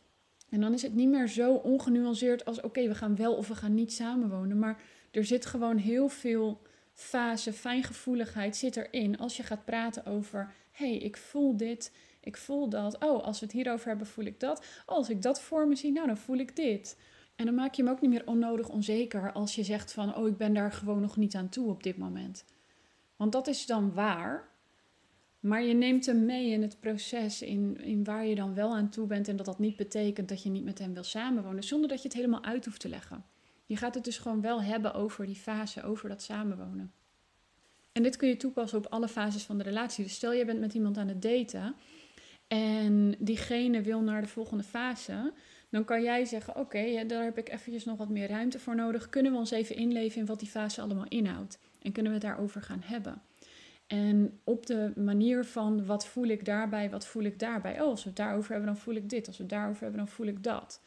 En 0.48 0.60
dan 0.60 0.72
is 0.72 0.82
het 0.82 0.94
niet 0.94 1.08
meer 1.08 1.28
zo 1.28 1.54
ongenuanceerd 1.54 2.44
als 2.44 2.60
oké, 2.60 2.88
we 2.88 2.94
gaan 2.94 3.16
wel 3.16 3.34
of 3.34 3.48
we 3.48 3.54
gaan 3.54 3.74
niet 3.74 3.92
samenwonen. 3.92 4.58
Maar 4.58 4.82
er 5.10 5.24
zit 5.24 5.46
gewoon 5.46 5.76
heel 5.76 6.08
veel 6.08 6.62
fase 6.92 7.52
fijngevoeligheid 7.52 8.56
zit 8.56 8.76
erin 8.76 9.18
als 9.18 9.36
je 9.36 9.42
gaat 9.42 9.64
praten 9.64 10.06
over: 10.06 10.52
hey, 10.70 10.96
ik 10.96 11.16
voel 11.16 11.56
dit, 11.56 11.92
ik 12.20 12.36
voel 12.36 12.68
dat. 12.68 12.98
Oh, 12.98 13.24
als 13.24 13.40
we 13.40 13.46
het 13.46 13.54
hierover 13.54 13.88
hebben, 13.88 14.06
voel 14.06 14.24
ik 14.24 14.40
dat. 14.40 14.64
Oh, 14.86 14.96
als 14.96 15.10
ik 15.10 15.22
dat 15.22 15.40
voor 15.40 15.68
me 15.68 15.76
zie, 15.76 15.92
nou, 15.92 16.06
dan 16.06 16.16
voel 16.16 16.38
ik 16.38 16.56
dit. 16.56 16.98
En 17.36 17.46
dan 17.46 17.54
maak 17.54 17.74
je 17.74 17.82
hem 17.82 17.92
ook 17.92 18.00
niet 18.00 18.10
meer 18.10 18.26
onnodig 18.26 18.68
onzeker 18.68 19.32
als 19.32 19.54
je 19.54 19.64
zegt 19.64 19.92
van: 19.92 20.16
oh, 20.16 20.28
ik 20.28 20.36
ben 20.36 20.54
daar 20.54 20.72
gewoon 20.72 21.00
nog 21.00 21.16
niet 21.16 21.34
aan 21.34 21.48
toe 21.48 21.68
op 21.68 21.82
dit 21.82 21.96
moment. 21.96 22.44
Want 23.20 23.32
dat 23.32 23.46
is 23.46 23.66
dan 23.66 23.92
waar. 23.92 24.48
Maar 25.40 25.62
je 25.62 25.74
neemt 25.74 26.06
hem 26.06 26.24
mee 26.24 26.50
in 26.50 26.62
het 26.62 26.80
proces, 26.80 27.42
in, 27.42 27.80
in 27.80 28.04
waar 28.04 28.26
je 28.26 28.34
dan 28.34 28.54
wel 28.54 28.74
aan 28.74 28.88
toe 28.88 29.06
bent. 29.06 29.28
En 29.28 29.36
dat 29.36 29.46
dat 29.46 29.58
niet 29.58 29.76
betekent 29.76 30.28
dat 30.28 30.42
je 30.42 30.50
niet 30.50 30.64
met 30.64 30.78
hem 30.78 30.94
wil 30.94 31.02
samenwonen, 31.02 31.62
zonder 31.62 31.88
dat 31.88 32.02
je 32.02 32.08
het 32.08 32.16
helemaal 32.16 32.44
uit 32.44 32.64
hoeft 32.64 32.80
te 32.80 32.88
leggen. 32.88 33.24
Je 33.66 33.76
gaat 33.76 33.94
het 33.94 34.04
dus 34.04 34.18
gewoon 34.18 34.40
wel 34.40 34.62
hebben 34.62 34.94
over 34.94 35.26
die 35.26 35.36
fase, 35.36 35.82
over 35.82 36.08
dat 36.08 36.22
samenwonen. 36.22 36.92
En 37.92 38.02
dit 38.02 38.16
kun 38.16 38.28
je 38.28 38.36
toepassen 38.36 38.78
op 38.78 38.86
alle 38.86 39.08
fases 39.08 39.42
van 39.42 39.58
de 39.58 39.64
relatie. 39.64 40.04
Dus 40.04 40.14
stel 40.14 40.32
je 40.32 40.44
bent 40.44 40.60
met 40.60 40.74
iemand 40.74 40.98
aan 40.98 41.08
het 41.08 41.22
daten 41.22 41.74
en 42.46 43.14
diegene 43.18 43.82
wil 43.82 44.00
naar 44.00 44.22
de 44.22 44.28
volgende 44.28 44.64
fase, 44.64 45.32
dan 45.70 45.84
kan 45.84 46.02
jij 46.02 46.24
zeggen: 46.24 46.56
Oké, 46.56 47.06
daar 47.06 47.24
heb 47.24 47.38
ik 47.38 47.48
eventjes 47.48 47.84
nog 47.84 47.96
wat 47.96 48.08
meer 48.08 48.28
ruimte 48.28 48.58
voor 48.58 48.74
nodig. 48.74 49.08
Kunnen 49.08 49.32
we 49.32 49.38
ons 49.38 49.50
even 49.50 49.76
inleven 49.76 50.20
in 50.20 50.26
wat 50.26 50.38
die 50.38 50.48
fase 50.48 50.80
allemaal 50.80 51.08
inhoudt? 51.08 51.58
En 51.82 51.92
kunnen 51.92 52.12
we 52.12 52.18
het 52.18 52.26
daarover 52.26 52.62
gaan 52.62 52.82
hebben? 52.84 53.22
En 53.86 54.40
op 54.44 54.66
de 54.66 54.92
manier 54.96 55.44
van 55.44 55.86
wat 55.86 56.06
voel 56.06 56.26
ik 56.26 56.44
daarbij, 56.44 56.90
wat 56.90 57.06
voel 57.06 57.22
ik 57.22 57.38
daarbij? 57.38 57.80
Oh, 57.80 57.88
als 57.88 58.02
we 58.02 58.08
het 58.08 58.18
daarover 58.18 58.50
hebben, 58.50 58.72
dan 58.72 58.82
voel 58.82 58.94
ik 58.94 59.08
dit. 59.08 59.26
Als 59.26 59.36
we 59.36 59.42
het 59.42 59.52
daarover 59.52 59.82
hebben, 59.82 59.98
dan 59.98 60.08
voel 60.08 60.26
ik 60.26 60.42
dat. 60.42 60.80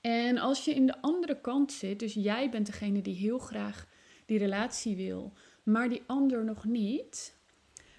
En 0.00 0.38
als 0.38 0.64
je 0.64 0.74
in 0.74 0.86
de 0.86 1.00
andere 1.00 1.40
kant 1.40 1.72
zit, 1.72 1.98
dus 1.98 2.14
jij 2.14 2.50
bent 2.50 2.66
degene 2.66 3.02
die 3.02 3.14
heel 3.14 3.38
graag 3.38 3.86
die 4.26 4.38
relatie 4.38 4.96
wil, 4.96 5.32
maar 5.62 5.88
die 5.88 6.02
ander 6.06 6.44
nog 6.44 6.64
niet, 6.64 7.37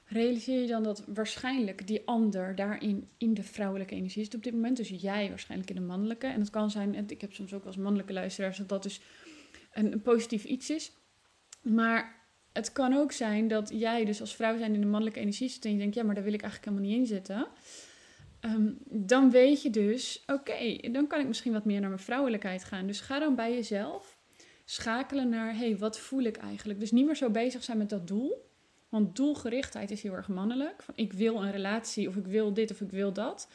realiseer 0.10 0.62
je 0.62 0.68
dan 0.68 0.84
dat 0.84 1.04
waarschijnlijk 1.08 1.88
die 1.88 2.02
ander 2.06 2.56
daarin 2.56 3.10
in 3.18 3.34
de 3.34 3.44
vrouwelijke 3.44 3.96
energie 3.96 4.24
zit 4.24 4.36
op 4.36 4.44
dit 4.44 4.54
moment. 4.54 4.78
Dus 4.78 4.90
jij 4.90 5.30
waarschijnlijk 5.30 5.70
in 5.70 5.76
de 5.76 5.82
mannelijke. 5.82 6.28
En 6.28 6.40
het 6.40 6.50
kan 6.50 6.72
zijn, 6.72 7.10
ik 7.10 7.22
heb 7.22 7.34
soms 7.34 7.54
ook 7.54 7.66
als 7.66 7.78
mannelijke 7.78 8.14
luisteraars, 8.14 8.58
dat 8.58 8.70
dat 8.70 8.84
dus 8.84 9.02
een, 9.72 10.02
positief 10.02 10.44
iets 10.44 10.70
is. 10.70 10.92
Maar 11.62 12.16
het 12.54 12.72
kan 12.72 12.94
ook 12.94 13.12
zijn 13.12 13.48
dat 13.48 13.70
jij 13.74 14.06
dus 14.06 14.22
als 14.22 14.36
vrouw 14.36 14.58
zijn 14.58 14.74
in 14.74 14.82
de 14.82 14.88
mannelijke 14.88 15.20
energie 15.20 15.50
zit 15.50 15.66
en 15.66 15.72
je 15.72 15.78
denkt, 15.78 15.96
ja, 15.96 16.04
maar 16.04 16.16
daar 16.16 16.24
wil 16.24 16.34
ik 16.34 16.42
eigenlijk 16.42 16.72
helemaal 16.72 16.92
niet 16.92 17.10
in 17.10 17.16
zitten. 17.16 17.48
Ehm, 18.40 18.72
dan 18.86 19.32
weet 19.32 19.62
je 19.62 19.70
dus, 19.70 20.24
oké, 20.28 20.90
dan 20.92 21.08
kan 21.08 21.20
ik 21.20 21.28
misschien 21.28 21.54
wat 21.54 21.66
meer 21.66 21.80
naar 21.80 21.90
mijn 21.90 22.02
vrouwelijkheid 22.02 22.64
gaan. 22.64 22.88
Dus 22.88 23.00
ga 23.00 23.20
dan 23.20 23.36
bij 23.36 23.54
jezelf 23.54 24.18
schakelen 24.66 25.30
naar, 25.30 25.52
hé, 25.52 25.58
hey, 25.58 25.78
wat 25.78 26.00
voel 26.00 26.24
ik 26.24 26.38
eigenlijk? 26.38 26.80
Dus 26.80 26.92
niet 26.92 27.06
meer 27.06 27.16
zo 27.16 27.30
bezig 27.30 27.64
zijn 27.64 27.78
met 27.78 27.90
dat 27.90 28.08
doel. 28.08 28.49
Want 28.90 29.16
doelgerichtheid 29.16 29.92
is 29.92 30.04
heel 30.04 30.14
erg 30.14 30.28
mannelijk. 30.28 30.84
Van 30.84 30.94
ik 30.98 31.14
wil 31.14 31.44
een 31.44 31.52
relatie 31.52 32.08
of 32.08 32.16
ik 32.16 32.26
wil 32.26 32.54
dit 32.54 32.72
of 32.72 32.82
ik 32.82 32.90
wil 32.90 33.14
dat. 33.14 33.48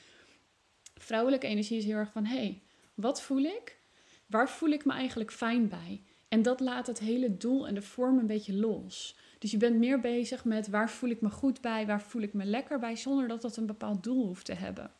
Vrouwelijke 0.94 1.46
energie 1.46 1.78
is 1.78 1.84
heel 1.84 1.96
erg 1.96 2.12
van 2.12 2.24
hé, 2.24 2.36
hey, 2.36 2.62
wat 2.94 3.22
voel 3.22 3.42
ik? 3.42 3.78
Waar 4.26 4.48
voel 4.48 4.70
ik 4.70 4.84
me 4.84 4.92
eigenlijk 4.92 5.32
fijn 5.32 5.68
bij? 5.68 6.02
En 6.28 6.42
dat 6.42 6.60
laat 6.60 6.86
het 6.86 6.98
hele 6.98 7.36
doel 7.36 7.66
en 7.66 7.74
de 7.74 7.82
vorm 7.82 8.18
een 8.18 8.26
beetje 8.26 8.54
los. 8.54 9.16
Dus 9.38 9.50
je 9.50 9.56
bent 9.56 9.78
meer 9.78 10.00
bezig 10.00 10.44
met 10.44 10.68
waar 10.68 10.90
voel 10.90 11.10
ik 11.10 11.20
me 11.20 11.30
goed 11.30 11.60
bij, 11.60 11.86
waar 11.86 12.02
voel 12.02 12.22
ik 12.22 12.32
me 12.32 12.44
lekker 12.44 12.78
bij, 12.78 12.96
zonder 12.96 13.28
dat 13.28 13.42
dat 13.42 13.56
een 13.56 13.66
bepaald 13.66 14.02
doel 14.02 14.26
hoeft 14.26 14.44
te 14.44 14.54
hebben. 14.54 14.90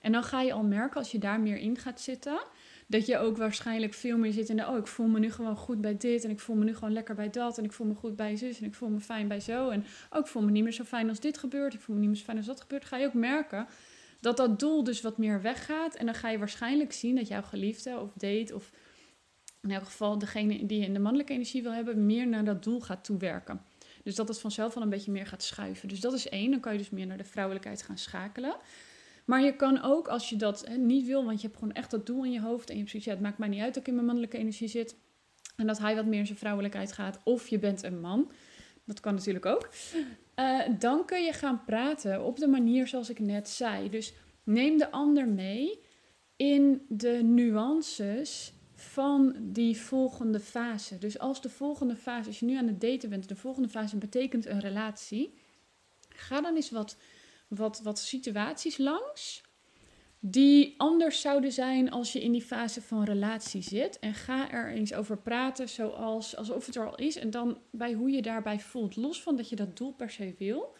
En 0.00 0.12
dan 0.12 0.22
ga 0.22 0.40
je 0.40 0.52
al 0.52 0.62
merken 0.62 0.96
als 0.96 1.10
je 1.10 1.18
daar 1.18 1.40
meer 1.40 1.56
in 1.56 1.78
gaat 1.78 2.00
zitten, 2.00 2.38
dat 2.86 3.06
je 3.06 3.18
ook 3.18 3.36
waarschijnlijk 3.36 3.94
veel 3.94 4.18
meer 4.18 4.32
zit 4.32 4.48
in 4.48 4.56
de, 4.56 4.66
oh, 4.66 4.76
ik 4.76 4.86
voel 4.86 5.06
me 5.06 5.18
nu 5.18 5.30
gewoon 5.30 5.56
goed 5.56 5.80
bij 5.80 5.96
dit 5.96 6.24
en 6.24 6.30
ik 6.30 6.40
voel 6.40 6.56
me 6.56 6.64
nu 6.64 6.74
gewoon 6.74 6.92
lekker 6.92 7.14
bij 7.14 7.30
dat 7.30 7.58
en 7.58 7.64
ik 7.64 7.72
voel 7.72 7.86
me 7.86 7.94
goed 7.94 8.16
bij 8.16 8.36
zus 8.36 8.58
en 8.60 8.66
ik 8.66 8.74
voel 8.74 8.88
me 8.88 9.00
fijn 9.00 9.28
bij 9.28 9.40
zo 9.40 9.68
en 9.68 9.84
ook 10.10 10.24
oh, 10.24 10.28
voel 10.28 10.42
me 10.42 10.50
niet 10.50 10.62
meer 10.62 10.72
zo 10.72 10.84
fijn 10.84 11.08
als 11.08 11.20
dit 11.20 11.38
gebeurt, 11.38 11.74
ik 11.74 11.80
voel 11.80 11.94
me 11.94 12.00
niet 12.00 12.10
meer 12.10 12.18
zo 12.18 12.24
fijn 12.24 12.36
als 12.36 12.46
dat 12.46 12.60
gebeurt, 12.60 12.84
ga 12.84 12.96
je 12.96 13.06
ook 13.06 13.14
merken 13.14 13.66
dat 14.20 14.36
dat 14.36 14.58
doel 14.58 14.84
dus 14.84 15.00
wat 15.00 15.18
meer 15.18 15.42
weggaat 15.42 15.94
en 15.94 16.06
dan 16.06 16.14
ga 16.14 16.30
je 16.30 16.38
waarschijnlijk 16.38 16.92
zien 16.92 17.16
dat 17.16 17.28
jouw 17.28 17.42
geliefde 17.42 18.00
of 18.00 18.12
date 18.14 18.54
of 18.54 18.70
in 19.62 19.70
elk 19.70 19.84
geval 19.84 20.18
degene 20.18 20.66
die 20.66 20.78
je 20.78 20.84
in 20.84 20.92
de 20.92 20.98
mannelijke 20.98 21.32
energie 21.32 21.62
wil 21.62 21.72
hebben, 21.72 22.06
meer 22.06 22.26
naar 22.28 22.44
dat 22.44 22.62
doel 22.62 22.80
gaat 22.80 23.04
toewerken. 23.04 23.60
Dus 24.02 24.14
dat 24.14 24.28
het 24.28 24.40
vanzelf 24.40 24.76
al 24.76 24.82
een 24.82 24.88
beetje 24.88 25.10
meer 25.10 25.26
gaat 25.26 25.42
schuiven. 25.42 25.88
Dus 25.88 26.00
dat 26.00 26.12
is 26.12 26.28
één. 26.28 26.50
Dan 26.50 26.60
kan 26.60 26.72
je 26.72 26.78
dus 26.78 26.90
meer 26.90 27.06
naar 27.06 27.16
de 27.16 27.24
vrouwelijkheid 27.24 27.82
gaan 27.82 27.98
schakelen. 27.98 28.56
Maar 29.26 29.42
je 29.42 29.56
kan 29.56 29.82
ook, 29.82 30.08
als 30.08 30.28
je 30.28 30.36
dat 30.36 30.66
hè, 30.66 30.76
niet 30.76 31.06
wil, 31.06 31.24
want 31.24 31.40
je 31.40 31.46
hebt 31.46 31.58
gewoon 31.58 31.74
echt 31.74 31.90
dat 31.90 32.06
doel 32.06 32.24
in 32.24 32.32
je 32.32 32.40
hoofd. 32.40 32.68
En 32.68 32.74
je 32.74 32.80
hebt 32.80 32.90
zoiets, 32.90 33.08
ja, 33.08 33.14
het 33.14 33.24
maakt 33.24 33.38
mij 33.38 33.48
niet 33.48 33.60
uit 33.60 33.74
dat 33.74 33.82
ik 33.82 33.88
in 33.88 33.94
mijn 33.94 34.06
mannelijke 34.06 34.38
energie 34.38 34.68
zit. 34.68 34.96
En 35.56 35.66
dat 35.66 35.78
hij 35.78 35.94
wat 35.94 36.06
meer 36.06 36.18
in 36.18 36.26
zijn 36.26 36.38
vrouwelijkheid 36.38 36.92
gaat. 36.92 37.20
Of 37.24 37.48
je 37.48 37.58
bent 37.58 37.82
een 37.82 38.00
man. 38.00 38.30
Dat 38.84 39.00
kan 39.00 39.14
natuurlijk 39.14 39.46
ook. 39.46 39.68
Uh, 40.36 40.60
dan 40.78 41.04
kun 41.04 41.24
je 41.24 41.32
gaan 41.32 41.64
praten 41.64 42.24
op 42.24 42.38
de 42.38 42.46
manier 42.46 42.86
zoals 42.86 43.10
ik 43.10 43.18
net 43.18 43.48
zei. 43.48 43.90
Dus 43.90 44.14
neem 44.44 44.78
de 44.78 44.90
ander 44.90 45.28
mee 45.28 45.80
in 46.36 46.82
de 46.88 47.20
nuances 47.22 48.52
van 48.74 49.36
die 49.40 49.76
volgende 49.76 50.40
fase. 50.40 50.98
Dus 50.98 51.18
als 51.18 51.40
de 51.40 51.50
volgende 51.50 51.96
fase, 51.96 52.28
als 52.28 52.40
je 52.40 52.46
nu 52.46 52.56
aan 52.56 52.66
het 52.66 52.80
daten 52.80 53.08
bent, 53.08 53.28
de 53.28 53.36
volgende 53.36 53.68
fase 53.68 53.96
betekent 53.96 54.46
een 54.46 54.60
relatie, 54.60 55.34
ga 56.08 56.40
dan 56.40 56.54
eens 56.54 56.70
wat, 56.70 56.96
wat, 57.48 57.80
wat 57.82 57.98
situaties 57.98 58.78
langs 58.78 59.44
die 60.20 60.74
anders 60.76 61.20
zouden 61.20 61.52
zijn 61.52 61.90
als 61.90 62.12
je 62.12 62.22
in 62.22 62.32
die 62.32 62.42
fase 62.42 62.82
van 62.82 63.04
relatie 63.04 63.62
zit. 63.62 63.98
En 63.98 64.14
ga 64.14 64.50
er 64.50 64.72
eens 64.72 64.94
over 64.94 65.18
praten 65.18 65.68
zoals, 65.68 66.36
alsof 66.36 66.66
het 66.66 66.76
er 66.76 66.88
al 66.88 66.94
is. 66.94 67.16
En 67.16 67.30
dan 67.30 67.58
bij 67.70 67.92
hoe 67.92 68.10
je 68.10 68.22
daarbij 68.22 68.60
voelt. 68.60 68.96
Los 68.96 69.22
van 69.22 69.36
dat 69.36 69.48
je 69.48 69.56
dat 69.56 69.76
doel 69.76 69.92
per 69.92 70.10
se 70.10 70.34
wil. 70.38 70.76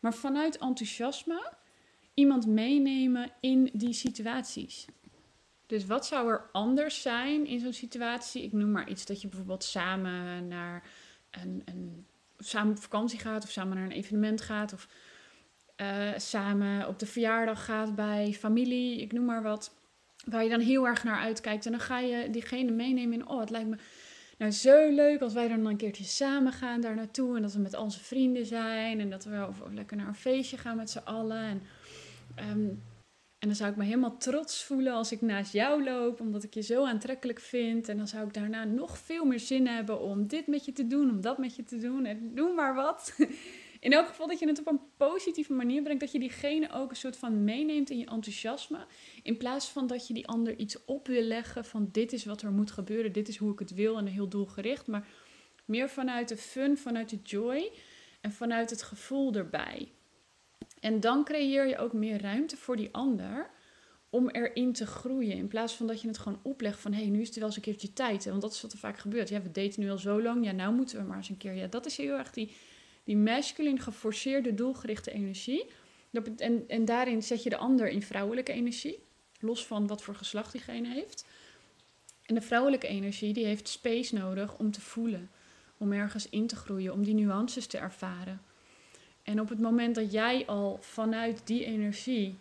Maar 0.00 0.14
vanuit 0.14 0.58
enthousiasme 0.58 1.52
iemand 2.14 2.46
meenemen 2.46 3.30
in 3.40 3.70
die 3.72 3.92
situaties. 3.92 4.86
Dus 5.66 5.86
wat 5.86 6.06
zou 6.06 6.30
er 6.30 6.48
anders 6.52 7.02
zijn 7.02 7.46
in 7.46 7.60
zo'n 7.60 7.72
situatie? 7.72 8.42
Ik 8.42 8.52
noem 8.52 8.70
maar 8.70 8.88
iets 8.88 9.06
dat 9.06 9.20
je 9.20 9.28
bijvoorbeeld 9.28 9.64
samen 9.64 10.48
naar 10.48 10.90
een, 11.30 11.62
een 11.64 12.06
samen 12.38 12.70
op 12.70 12.82
vakantie 12.82 13.18
gaat 13.18 13.44
of 13.44 13.50
samen 13.50 13.76
naar 13.76 13.84
een 13.84 13.92
evenement 13.92 14.40
gaat 14.40 14.72
of 14.72 14.88
uh, 15.76 16.10
samen 16.16 16.88
op 16.88 16.98
de 16.98 17.06
verjaardag 17.06 17.64
gaat 17.64 17.94
bij 17.94 18.32
familie, 18.32 19.00
ik 19.00 19.12
noem 19.12 19.24
maar 19.24 19.42
wat. 19.42 19.74
Waar 20.24 20.42
je 20.42 20.50
dan 20.50 20.60
heel 20.60 20.86
erg 20.86 21.04
naar 21.04 21.18
uitkijkt. 21.18 21.66
En 21.66 21.72
dan 21.72 21.80
ga 21.80 21.98
je 21.98 22.30
diegene 22.30 22.72
meenemen 22.72 23.12
in, 23.12 23.28
oh, 23.28 23.40
het 23.40 23.50
lijkt 23.50 23.68
me 23.68 23.76
nou 24.38 24.50
zo 24.50 24.90
leuk 24.90 25.20
als 25.20 25.32
wij 25.32 25.48
dan 25.48 25.66
een 25.66 25.76
keertje 25.76 26.04
samen 26.04 26.52
gaan 26.52 26.80
daar 26.80 26.94
naartoe. 26.94 27.36
En 27.36 27.42
dat 27.42 27.52
we 27.52 27.60
met 27.60 27.76
onze 27.76 28.00
vrienden 28.00 28.46
zijn. 28.46 29.00
En 29.00 29.10
dat 29.10 29.24
we 29.24 29.46
of, 29.48 29.62
lekker 29.70 29.96
naar 29.96 30.06
een 30.06 30.14
feestje 30.14 30.56
gaan 30.56 30.76
met 30.76 30.90
z'n 30.90 30.98
allen. 31.04 31.42
En 31.44 31.62
um, 32.50 32.82
en 33.38 33.52
dan 33.52 33.60
zou 33.60 33.70
ik 33.70 33.76
me 33.76 33.84
helemaal 33.84 34.16
trots 34.16 34.64
voelen 34.64 34.92
als 34.92 35.12
ik 35.12 35.20
naast 35.20 35.52
jou 35.52 35.84
loop, 35.84 36.20
omdat 36.20 36.42
ik 36.42 36.54
je 36.54 36.60
zo 36.60 36.84
aantrekkelijk 36.84 37.40
vind. 37.40 37.88
En 37.88 37.96
dan 37.96 38.08
zou 38.08 38.26
ik 38.26 38.34
daarna 38.34 38.64
nog 38.64 38.98
veel 38.98 39.24
meer 39.24 39.40
zin 39.40 39.66
hebben 39.66 40.00
om 40.00 40.26
dit 40.26 40.46
met 40.46 40.64
je 40.64 40.72
te 40.72 40.86
doen, 40.86 41.10
om 41.10 41.20
dat 41.20 41.38
met 41.38 41.56
je 41.56 41.64
te 41.64 41.78
doen. 41.78 42.04
En 42.04 42.34
doe 42.34 42.54
maar 42.54 42.74
wat. 42.74 43.14
In 43.80 43.92
elk 43.92 44.06
geval 44.06 44.26
dat 44.26 44.38
je 44.38 44.46
het 44.46 44.58
op 44.58 44.66
een 44.66 44.80
positieve 44.96 45.52
manier 45.52 45.82
brengt. 45.82 46.00
Dat 46.00 46.12
je 46.12 46.18
diegene 46.18 46.72
ook 46.72 46.90
een 46.90 46.96
soort 46.96 47.16
van 47.16 47.44
meeneemt 47.44 47.90
in 47.90 47.98
je 47.98 48.06
enthousiasme. 48.06 48.86
In 49.22 49.36
plaats 49.36 49.68
van 49.68 49.86
dat 49.86 50.06
je 50.06 50.14
die 50.14 50.26
ander 50.26 50.56
iets 50.56 50.84
op 50.84 51.06
wil 51.06 51.22
leggen 51.22 51.64
van 51.64 51.88
dit 51.92 52.12
is 52.12 52.24
wat 52.24 52.42
er 52.42 52.52
moet 52.52 52.70
gebeuren, 52.70 53.12
dit 53.12 53.28
is 53.28 53.36
hoe 53.36 53.52
ik 53.52 53.58
het 53.58 53.74
wil 53.74 53.98
en 53.98 54.06
heel 54.06 54.28
doelgericht. 54.28 54.86
Maar 54.86 55.08
meer 55.64 55.88
vanuit 55.88 56.28
de 56.28 56.36
fun, 56.36 56.78
vanuit 56.78 57.10
de 57.10 57.18
joy 57.22 57.72
en 58.20 58.32
vanuit 58.32 58.70
het 58.70 58.82
gevoel 58.82 59.34
erbij. 59.34 59.92
En 60.80 61.00
dan 61.00 61.24
creëer 61.24 61.66
je 61.66 61.78
ook 61.78 61.92
meer 61.92 62.20
ruimte 62.20 62.56
voor 62.56 62.76
die 62.76 62.88
ander 62.92 63.50
om 64.10 64.28
erin 64.28 64.72
te 64.72 64.86
groeien. 64.86 65.36
In 65.36 65.48
plaats 65.48 65.74
van 65.74 65.86
dat 65.86 66.00
je 66.00 66.08
het 66.08 66.18
gewoon 66.18 66.40
oplegt 66.42 66.80
van... 66.80 66.92
hé, 66.92 67.00
hey, 67.00 67.10
nu 67.10 67.20
is 67.20 67.26
het 67.26 67.36
wel 67.36 67.46
eens 67.46 67.56
een 67.56 67.62
keertje 67.62 67.92
tijd. 67.92 68.24
Want 68.24 68.40
dat 68.40 68.52
is 68.52 68.62
wat 68.62 68.72
er 68.72 68.78
vaak 68.78 68.98
gebeurt. 68.98 69.28
Ja, 69.28 69.42
we 69.42 69.50
daten 69.50 69.80
nu 69.80 69.90
al 69.90 69.98
zo 69.98 70.22
lang. 70.22 70.44
Ja, 70.44 70.52
nou 70.52 70.74
moeten 70.74 70.98
we 70.98 71.04
maar 71.04 71.16
eens 71.16 71.28
een 71.28 71.36
keer... 71.36 71.54
Ja, 71.54 71.66
dat 71.66 71.86
is 71.86 71.96
heel 71.96 72.16
erg 72.16 72.30
die, 72.30 72.56
die 73.06 73.16
masculine, 73.16 73.80
geforceerde, 73.80 74.54
doelgerichte 74.54 75.10
energie. 75.10 75.64
En, 76.36 76.64
en 76.68 76.84
daarin 76.84 77.22
zet 77.22 77.42
je 77.42 77.50
de 77.50 77.56
ander 77.56 77.88
in 77.88 78.02
vrouwelijke 78.02 78.52
energie. 78.52 78.98
Los 79.40 79.66
van 79.66 79.86
wat 79.86 80.02
voor 80.02 80.14
geslacht 80.14 80.52
diegene 80.52 80.88
heeft. 80.88 81.24
En 82.22 82.34
de 82.34 82.40
vrouwelijke 82.40 82.86
energie, 82.86 83.32
die 83.32 83.44
heeft 83.44 83.68
space 83.68 84.14
nodig 84.14 84.58
om 84.58 84.70
te 84.70 84.80
voelen. 84.80 85.30
Om 85.78 85.92
ergens 85.92 86.28
in 86.28 86.46
te 86.46 86.56
groeien. 86.56 86.92
Om 86.92 87.04
die 87.04 87.14
nuances 87.14 87.66
te 87.66 87.78
ervaren. 87.78 88.40
En 89.22 89.40
op 89.40 89.48
het 89.48 89.60
moment 89.60 89.94
dat 89.94 90.12
jij 90.12 90.46
al 90.46 90.78
vanuit 90.80 91.40
die 91.44 91.64
energie 91.64 92.38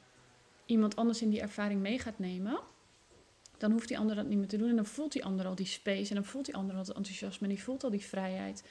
iemand 0.65 0.95
anders 0.95 1.21
in 1.21 1.29
die 1.29 1.41
ervaring 1.41 1.81
mee 1.81 1.99
gaat 1.99 2.19
nemen, 2.19 2.59
dan 3.57 3.71
hoeft 3.71 3.87
die 3.87 3.97
ander 3.97 4.15
dat 4.15 4.27
niet 4.27 4.37
meer 4.37 4.47
te 4.47 4.57
doen. 4.57 4.69
En 4.69 4.75
dan 4.75 4.85
voelt 4.85 5.11
die 5.11 5.25
ander 5.25 5.45
al 5.45 5.55
die 5.55 5.65
space 5.65 6.09
en 6.09 6.15
dan 6.15 6.25
voelt 6.25 6.45
die 6.45 6.55
ander 6.55 6.75
al 6.75 6.81
het 6.81 6.93
enthousiasme 6.93 7.47
en 7.47 7.53
die 7.53 7.63
voelt 7.63 7.83
al 7.83 7.89
die 7.89 8.05
vrijheid. 8.05 8.63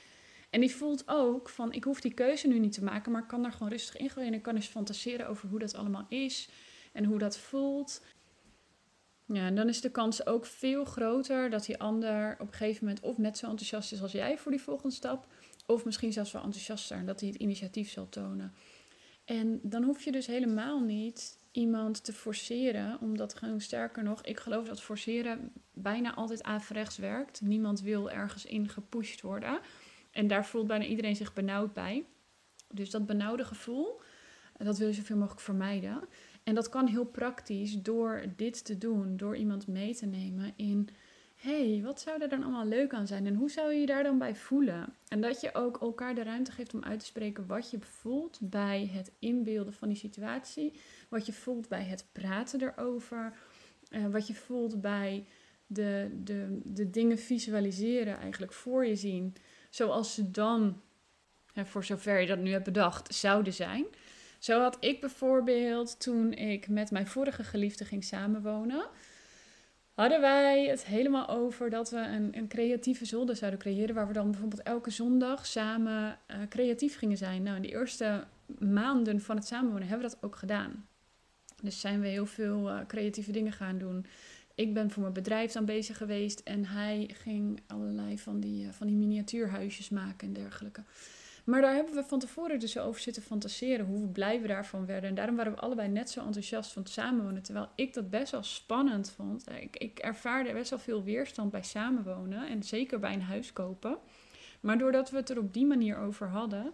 En 0.54 0.60
die 0.60 0.74
voelt 0.74 1.02
ook 1.06 1.48
van, 1.48 1.72
ik 1.72 1.84
hoef 1.84 2.00
die 2.00 2.14
keuze 2.14 2.48
nu 2.48 2.58
niet 2.58 2.72
te 2.72 2.84
maken, 2.84 3.12
maar 3.12 3.22
ik 3.22 3.28
kan 3.28 3.42
daar 3.42 3.52
gewoon 3.52 3.68
rustig 3.68 3.96
in 3.96 4.10
gooien 4.10 4.28
en 4.28 4.34
ik 4.34 4.42
kan 4.42 4.54
eens 4.54 4.66
fantaseren 4.66 5.28
over 5.28 5.48
hoe 5.48 5.58
dat 5.58 5.74
allemaal 5.74 6.06
is 6.08 6.48
en 6.92 7.04
hoe 7.04 7.18
dat 7.18 7.38
voelt. 7.38 8.02
Ja, 9.24 9.46
en 9.46 9.54
dan 9.54 9.68
is 9.68 9.80
de 9.80 9.90
kans 9.90 10.26
ook 10.26 10.46
veel 10.46 10.84
groter 10.84 11.50
dat 11.50 11.66
die 11.66 11.80
ander 11.80 12.36
op 12.38 12.46
een 12.46 12.54
gegeven 12.54 12.84
moment 12.84 13.04
of 13.04 13.18
net 13.18 13.38
zo 13.38 13.46
enthousiast 13.46 13.92
is 13.92 14.02
als 14.02 14.12
jij 14.12 14.38
voor 14.38 14.50
die 14.50 14.60
volgende 14.60 14.94
stap, 14.94 15.26
of 15.66 15.84
misschien 15.84 16.12
zelfs 16.12 16.32
wel 16.32 16.42
enthousiast 16.42 16.86
zijn 16.86 17.06
dat 17.06 17.20
hij 17.20 17.28
het 17.28 17.38
initiatief 17.38 17.90
zal 17.90 18.08
tonen. 18.08 18.54
En 19.24 19.60
dan 19.62 19.82
hoef 19.82 20.04
je 20.04 20.12
dus 20.12 20.26
helemaal 20.26 20.80
niet 20.80 21.38
iemand 21.52 22.04
te 22.04 22.12
forceren, 22.12 23.00
omdat 23.00 23.34
gewoon 23.34 23.60
sterker 23.60 24.02
nog, 24.02 24.22
ik 24.22 24.40
geloof 24.40 24.66
dat 24.66 24.82
forceren 24.82 25.52
bijna 25.72 26.14
altijd 26.14 26.42
averechts 26.42 26.96
werkt. 26.96 27.40
Niemand 27.40 27.80
wil 27.80 28.10
ergens 28.10 28.44
in 28.44 28.68
gepusht 28.68 29.20
worden. 29.20 29.60
En 30.14 30.26
daar 30.26 30.46
voelt 30.46 30.66
bijna 30.66 30.84
iedereen 30.84 31.16
zich 31.16 31.32
benauwd 31.32 31.72
bij. 31.72 32.04
Dus 32.70 32.90
dat 32.90 33.06
benauwde 33.06 33.44
gevoel, 33.44 34.00
dat 34.58 34.78
wil 34.78 34.86
je 34.86 34.94
zoveel 34.94 35.16
mogelijk 35.16 35.40
vermijden. 35.40 36.00
En 36.42 36.54
dat 36.54 36.68
kan 36.68 36.86
heel 36.86 37.06
praktisch 37.06 37.82
door 37.82 38.24
dit 38.36 38.64
te 38.64 38.78
doen, 38.78 39.16
door 39.16 39.36
iemand 39.36 39.66
mee 39.66 39.94
te 39.94 40.06
nemen 40.06 40.52
in 40.56 40.88
hey, 41.44 41.80
wat 41.82 42.00
zou 42.00 42.22
er 42.22 42.28
dan 42.28 42.42
allemaal 42.42 42.66
leuk 42.66 42.92
aan 42.92 43.06
zijn 43.06 43.26
en 43.26 43.34
hoe 43.34 43.50
zou 43.50 43.72
je 43.72 43.80
je 43.80 43.86
daar 43.86 44.02
dan 44.02 44.18
bij 44.18 44.34
voelen? 44.34 44.94
En 45.08 45.20
dat 45.20 45.40
je 45.40 45.54
ook 45.54 45.80
elkaar 45.80 46.14
de 46.14 46.22
ruimte 46.22 46.52
geeft 46.52 46.74
om 46.74 46.84
uit 46.84 47.00
te 47.00 47.06
spreken 47.06 47.46
wat 47.46 47.70
je 47.70 47.80
voelt 47.80 48.38
bij 48.42 48.90
het 48.92 49.12
inbeelden 49.18 49.72
van 49.72 49.88
die 49.88 49.96
situatie, 49.96 50.72
wat 51.08 51.26
je 51.26 51.32
voelt 51.32 51.68
bij 51.68 51.84
het 51.84 52.06
praten 52.12 52.62
erover, 52.62 53.32
uh, 53.90 54.06
wat 54.06 54.26
je 54.26 54.34
voelt 54.34 54.80
bij 54.80 55.24
de, 55.66 56.20
de, 56.24 56.60
de 56.64 56.90
dingen 56.90 57.18
visualiseren, 57.18 58.18
eigenlijk 58.18 58.52
voor 58.52 58.86
je 58.86 58.96
zien, 58.96 59.34
zoals 59.74 60.14
ze 60.14 60.30
dan, 60.30 60.80
voor 61.54 61.84
zover 61.84 62.20
je 62.20 62.26
dat 62.26 62.38
nu 62.38 62.50
hebt 62.50 62.64
bedacht, 62.64 63.14
zouden 63.14 63.52
zijn. 63.52 63.84
Zo 64.38 64.60
had 64.60 64.76
ik 64.80 65.00
bijvoorbeeld 65.00 66.00
toen 66.00 66.32
ik 66.32 66.68
met 66.68 66.90
mijn 66.90 67.06
vorige 67.06 67.44
geliefde 67.44 67.84
ging 67.84 68.04
samenwonen 68.04 68.86
hadden 69.94 70.20
wij 70.20 70.66
het 70.66 70.84
helemaal 70.84 71.28
over 71.28 71.70
dat 71.70 71.90
we 71.90 71.98
een, 71.98 72.36
een 72.36 72.48
creatieve 72.48 73.04
zolder 73.04 73.36
zouden 73.36 73.60
creëren. 73.60 73.94
Waar 73.94 74.06
we 74.06 74.12
dan 74.12 74.30
bijvoorbeeld 74.30 74.62
elke 74.62 74.90
zondag 74.90 75.46
samen 75.46 76.18
uh, 76.30 76.36
creatief 76.48 76.98
gingen 76.98 77.16
zijn. 77.16 77.42
Nou, 77.42 77.56
in 77.56 77.62
de 77.62 77.68
eerste 77.68 78.24
maanden 78.58 79.20
van 79.20 79.36
het 79.36 79.46
samenwonen 79.46 79.88
hebben 79.88 80.06
we 80.06 80.14
dat 80.14 80.22
ook 80.24 80.36
gedaan. 80.36 80.88
Dus 81.62 81.80
zijn 81.80 82.00
we 82.00 82.06
heel 82.06 82.26
veel 82.26 82.68
uh, 82.68 82.78
creatieve 82.86 83.32
dingen 83.32 83.52
gaan 83.52 83.78
doen. 83.78 84.06
Ik 84.54 84.74
ben 84.74 84.90
voor 84.90 85.02
mijn 85.02 85.14
bedrijf 85.14 85.52
dan 85.52 85.64
bezig 85.64 85.96
geweest 85.96 86.40
en 86.40 86.64
hij 86.64 87.10
ging 87.12 87.60
allerlei 87.66 88.18
van 88.18 88.40
die, 88.40 88.64
uh, 88.64 88.70
van 88.70 88.86
die 88.86 88.96
miniatuurhuisjes 88.96 89.88
maken 89.88 90.28
en 90.28 90.34
dergelijke. 90.34 90.82
Maar 91.44 91.60
daar 91.60 91.74
hebben 91.74 91.94
we 91.94 92.04
van 92.04 92.18
tevoren 92.18 92.60
dus 92.60 92.78
over 92.78 93.00
zitten 93.00 93.22
fantaseren 93.22 93.86
hoe 93.86 94.08
blij 94.08 94.40
we 94.40 94.46
daarvan 94.46 94.86
werden. 94.86 95.08
En 95.08 95.14
daarom 95.14 95.36
waren 95.36 95.52
we 95.52 95.58
allebei 95.58 95.88
net 95.88 96.10
zo 96.10 96.24
enthousiast 96.24 96.72
van 96.72 96.82
het 96.82 96.90
samenwonen. 96.90 97.42
Terwijl 97.42 97.68
ik 97.74 97.94
dat 97.94 98.10
best 98.10 98.32
wel 98.32 98.42
spannend 98.42 99.10
vond. 99.10 99.50
Ik, 99.60 99.76
ik 99.76 99.98
ervaarde 99.98 100.52
best 100.52 100.70
wel 100.70 100.78
veel 100.78 101.02
weerstand 101.02 101.50
bij 101.50 101.62
samenwonen. 101.62 102.48
En 102.48 102.62
zeker 102.62 102.98
bij 102.98 103.12
een 103.12 103.22
huis 103.22 103.52
kopen. 103.52 103.98
Maar 104.60 104.78
doordat 104.78 105.10
we 105.10 105.16
het 105.16 105.30
er 105.30 105.38
op 105.38 105.54
die 105.54 105.66
manier 105.66 105.96
over 105.96 106.28
hadden, 106.28 106.72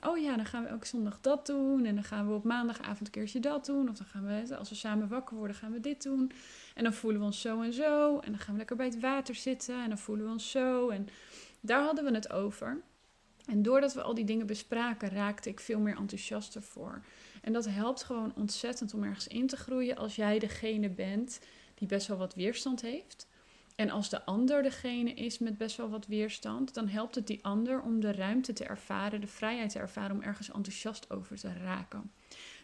oh 0.00 0.18
ja, 0.18 0.36
dan 0.36 0.46
gaan 0.46 0.62
we 0.62 0.68
elke 0.68 0.86
zondag 0.86 1.20
dat 1.20 1.46
doen. 1.46 1.84
En 1.84 1.94
dan 1.94 2.04
gaan 2.04 2.28
we 2.28 2.34
op 2.34 2.44
maandagavond 2.44 3.00
een 3.00 3.10
keertje 3.10 3.40
dat 3.40 3.66
doen. 3.66 3.88
Of 3.88 3.96
dan 3.96 4.06
gaan 4.06 4.26
we, 4.26 4.56
als 4.56 4.68
we 4.68 4.74
samen 4.74 5.08
wakker 5.08 5.36
worden, 5.36 5.56
gaan 5.56 5.72
we 5.72 5.80
dit 5.80 6.02
doen. 6.02 6.32
En 6.74 6.82
dan 6.82 6.92
voelen 6.92 7.20
we 7.20 7.26
ons 7.26 7.40
zo 7.40 7.62
en 7.62 7.72
zo. 7.72 8.18
En 8.18 8.30
dan 8.30 8.40
gaan 8.40 8.52
we 8.52 8.58
lekker 8.58 8.76
bij 8.76 8.86
het 8.86 9.00
water 9.00 9.34
zitten. 9.34 9.82
En 9.82 9.88
dan 9.88 9.98
voelen 9.98 10.26
we 10.26 10.32
ons 10.32 10.50
zo. 10.50 10.88
En 10.88 11.08
daar 11.60 11.82
hadden 11.82 12.04
we 12.04 12.14
het 12.14 12.32
over. 12.32 12.82
En 13.46 13.62
doordat 13.62 13.94
we 13.94 14.02
al 14.02 14.14
die 14.14 14.24
dingen 14.24 14.46
bespraken, 14.46 15.08
raakte 15.08 15.48
ik 15.48 15.60
veel 15.60 15.80
meer 15.80 15.96
enthousiaster 15.96 16.62
voor. 16.62 17.04
En 17.42 17.52
dat 17.52 17.68
helpt 17.68 18.02
gewoon 18.02 18.34
ontzettend 18.34 18.94
om 18.94 19.04
ergens 19.04 19.28
in 19.28 19.46
te 19.46 19.56
groeien 19.56 19.96
als 19.96 20.16
jij 20.16 20.38
degene 20.38 20.88
bent 20.88 21.40
die 21.74 21.88
best 21.88 22.06
wel 22.06 22.16
wat 22.16 22.34
weerstand 22.34 22.82
heeft. 22.82 23.26
En 23.76 23.90
als 23.90 24.08
de 24.08 24.24
ander 24.24 24.62
degene 24.62 25.14
is 25.14 25.38
met 25.38 25.58
best 25.58 25.76
wel 25.76 25.88
wat 25.88 26.06
weerstand, 26.06 26.74
dan 26.74 26.88
helpt 26.88 27.14
het 27.14 27.26
die 27.26 27.44
ander 27.44 27.82
om 27.82 28.00
de 28.00 28.12
ruimte 28.12 28.52
te 28.52 28.64
ervaren, 28.64 29.20
de 29.20 29.26
vrijheid 29.26 29.70
te 29.70 29.78
ervaren 29.78 30.16
om 30.16 30.22
ergens 30.22 30.50
enthousiast 30.50 31.10
over 31.10 31.36
te 31.36 31.52
raken. 31.52 32.12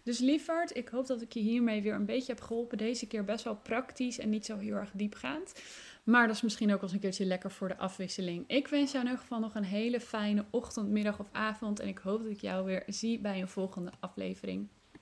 Dus 0.08 0.18
lieverd, 0.18 0.76
ik 0.76 0.88
hoop 0.88 1.06
dat 1.06 1.22
ik 1.22 1.32
je 1.32 1.40
hiermee 1.40 1.82
weer 1.82 1.94
een 1.94 2.04
beetje 2.04 2.32
heb 2.32 2.40
geholpen. 2.42 2.78
Deze 2.78 3.06
keer 3.06 3.24
best 3.24 3.44
wel 3.44 3.56
praktisch 3.56 4.18
en 4.18 4.30
niet 4.30 4.46
zo 4.46 4.58
heel 4.58 4.74
erg 4.74 4.90
diepgaand. 4.94 5.62
Maar 6.04 6.26
dat 6.26 6.36
is 6.36 6.42
misschien 6.42 6.72
ook 6.72 6.82
als 6.82 6.92
een 6.92 6.98
keertje 6.98 7.24
lekker 7.24 7.50
voor 7.50 7.68
de 7.68 7.76
afwisseling. 7.76 8.44
Ik 8.46 8.68
wens 8.68 8.92
jou 8.92 9.04
in 9.04 9.10
ieder 9.10 9.22
geval 9.22 9.40
nog 9.40 9.54
een 9.54 9.64
hele 9.64 10.00
fijne 10.00 10.44
ochtend, 10.50 10.88
middag 10.88 11.18
of 11.18 11.28
avond. 11.32 11.80
En 11.80 11.88
ik 11.88 11.98
hoop 11.98 12.22
dat 12.22 12.30
ik 12.30 12.40
jou 12.40 12.64
weer 12.64 12.82
zie 12.86 13.18
bij 13.18 13.40
een 13.40 13.48
volgende 13.48 13.90
aflevering. 14.00 14.68